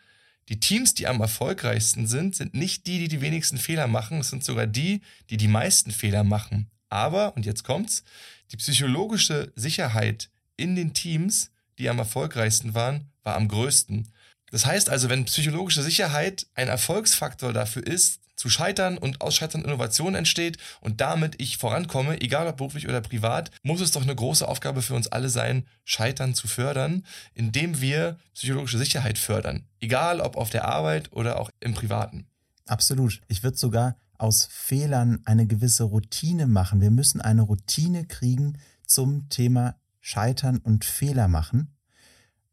die 0.52 0.60
Teams, 0.60 0.94
die 0.94 1.08
am 1.08 1.22
erfolgreichsten 1.22 2.08
sind, 2.08 2.36
sind 2.36 2.54
nicht 2.54 2.86
die, 2.86 3.00
die 3.00 3.08
die 3.08 3.22
wenigsten 3.22 3.58
Fehler 3.58 3.88
machen, 3.88 4.20
es 4.20 4.32
sind 4.32 4.44
sogar 4.44 4.68
die, 4.68 5.00
die 5.30 5.38
die 5.38 5.48
meisten 5.48 5.92
Fehler 5.92 6.26
machen. 6.26 6.70
Aber, 6.90 7.38
und 7.38 7.46
jetzt 7.46 7.64
kommt's, 7.64 8.04
die 8.52 8.58
psychologische 8.58 9.54
Sicherheit 9.56 10.30
in 10.58 10.76
den 10.76 10.94
Teams, 10.94 11.52
die 11.80 11.88
am 11.88 12.00
erfolgreichsten 12.00 12.74
waren, 12.76 13.10
war 13.24 13.36
am 13.36 13.48
größten. 13.48 14.10
Das 14.52 14.66
heißt 14.66 14.90
also, 14.90 15.10
wenn 15.10 15.26
psychologische 15.26 15.82
Sicherheit 15.82 16.46
ein 16.54 16.68
Erfolgsfaktor 16.68 17.54
dafür 17.54 17.86
ist, 17.88 18.20
zu 18.36 18.50
scheitern 18.50 18.98
und 18.98 19.22
aus 19.22 19.36
Scheitern 19.36 19.64
Innovation 19.64 20.16
entsteht 20.16 20.58
und 20.82 21.00
damit 21.00 21.40
ich 21.40 21.58
vorankomme, 21.58 22.22
egal 22.22 22.48
ob 22.48 22.58
beruflich 22.58 22.88
oder 22.88 23.00
privat, 23.00 23.52
muss 23.62 23.82
es 23.82 23.92
doch 23.92 24.02
eine 24.02 24.16
große 24.16 24.48
Aufgabe 24.48 24.82
für 24.82 24.96
uns 24.96 25.08
alle 25.08 25.30
sein, 25.30 25.68
Scheitern 25.84 26.34
zu 26.34 26.48
fördern, 26.48 27.06
indem 27.36 27.82
wir 27.82 28.18
psychologische 28.34 28.80
Sicherheit 28.80 29.20
fördern. 29.20 29.68
Egal 29.80 30.22
ob 30.22 30.38
auf 30.38 30.50
der 30.50 30.66
Arbeit 30.66 31.14
oder 31.14 31.40
auch 31.40 31.52
im 31.60 31.76
Privaten. 31.76 32.26
Absolut. 32.66 33.22
Ich 33.28 33.44
würde 33.44 33.58
sogar 33.58 33.96
aus 34.18 34.48
Fehlern 34.52 35.22
eine 35.26 35.46
gewisse 35.46 35.84
Routine 35.84 36.48
machen. 36.48 36.82
Wir 36.82 36.92
müssen 36.92 37.22
eine 37.22 37.44
Routine 37.44 38.06
kriegen 38.06 38.58
zum 38.88 39.30
Thema 39.30 39.76
Scheitern 40.00 40.58
und 40.58 40.84
Fehler 40.84 41.28
machen. 41.28 41.76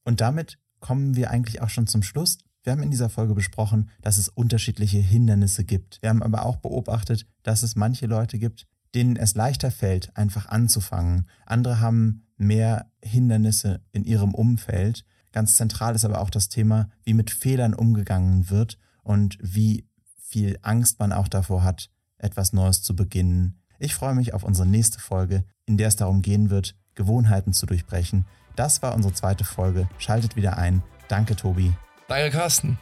Und 0.04 0.20
damit 0.20 0.58
kommen 0.80 1.16
wir 1.16 1.30
eigentlich 1.30 1.62
auch 1.62 1.68
schon 1.68 1.86
zum 1.86 2.02
Schluss. 2.02 2.38
Wir 2.62 2.72
haben 2.72 2.82
in 2.82 2.90
dieser 2.90 3.08
Folge 3.08 3.34
besprochen, 3.34 3.90
dass 4.02 4.18
es 4.18 4.28
unterschiedliche 4.28 4.98
Hindernisse 4.98 5.64
gibt. 5.64 6.02
Wir 6.02 6.10
haben 6.10 6.22
aber 6.22 6.44
auch 6.44 6.56
beobachtet, 6.56 7.26
dass 7.42 7.62
es 7.62 7.76
manche 7.76 8.06
Leute 8.06 8.38
gibt, 8.38 8.66
denen 8.94 9.16
es 9.16 9.34
leichter 9.34 9.70
fällt, 9.70 10.16
einfach 10.16 10.46
anzufangen. 10.48 11.28
Andere 11.46 11.80
haben 11.80 12.26
mehr 12.36 12.90
Hindernisse 13.02 13.80
in 13.92 14.04
ihrem 14.04 14.34
Umfeld. 14.34 15.04
Ganz 15.32 15.56
zentral 15.56 15.94
ist 15.94 16.04
aber 16.04 16.20
auch 16.20 16.30
das 16.30 16.48
Thema, 16.48 16.88
wie 17.04 17.14
mit 17.14 17.30
Fehlern 17.30 17.74
umgegangen 17.74 18.50
wird 18.50 18.78
und 19.02 19.38
wie 19.40 19.86
viel 20.16 20.58
Angst 20.62 20.98
man 20.98 21.12
auch 21.12 21.28
davor 21.28 21.64
hat, 21.64 21.90
etwas 22.18 22.52
Neues 22.52 22.82
zu 22.82 22.94
beginnen. 22.94 23.60
Ich 23.78 23.94
freue 23.94 24.14
mich 24.14 24.34
auf 24.34 24.44
unsere 24.44 24.66
nächste 24.68 25.00
Folge, 25.00 25.44
in 25.66 25.76
der 25.76 25.88
es 25.88 25.96
darum 25.96 26.22
gehen 26.22 26.50
wird, 26.50 26.76
Gewohnheiten 26.94 27.52
zu 27.52 27.64
durchbrechen. 27.66 28.26
Das 28.58 28.82
war 28.82 28.92
unsere 28.96 29.14
zweite 29.14 29.44
Folge. 29.44 29.88
Schaltet 29.98 30.34
wieder 30.34 30.58
ein. 30.58 30.82
Danke, 31.06 31.36
Tobi. 31.36 31.72
Danke, 32.08 32.36
Carsten. 32.36 32.76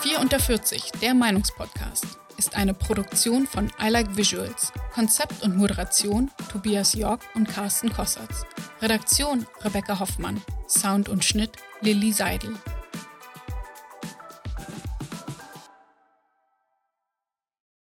4 0.00 0.18
unter 0.18 0.40
40, 0.40 0.90
der 1.00 1.14
Meinungspodcast, 1.14 2.18
ist 2.36 2.56
eine 2.56 2.74
Produktion 2.74 3.46
von 3.46 3.70
I 3.80 3.88
Like 3.88 4.16
Visuals. 4.16 4.72
Konzept 4.92 5.44
und 5.44 5.56
Moderation 5.56 6.32
Tobias 6.50 6.94
York 6.94 7.20
und 7.36 7.48
Carsten 7.48 7.92
Kossertz. 7.92 8.44
Redaktion 8.82 9.46
Rebecca 9.62 10.00
Hoffmann. 10.00 10.42
Sound 10.66 11.08
und 11.08 11.24
Schnitt 11.24 11.52
Lilly 11.82 12.10
Seidel. 12.10 12.56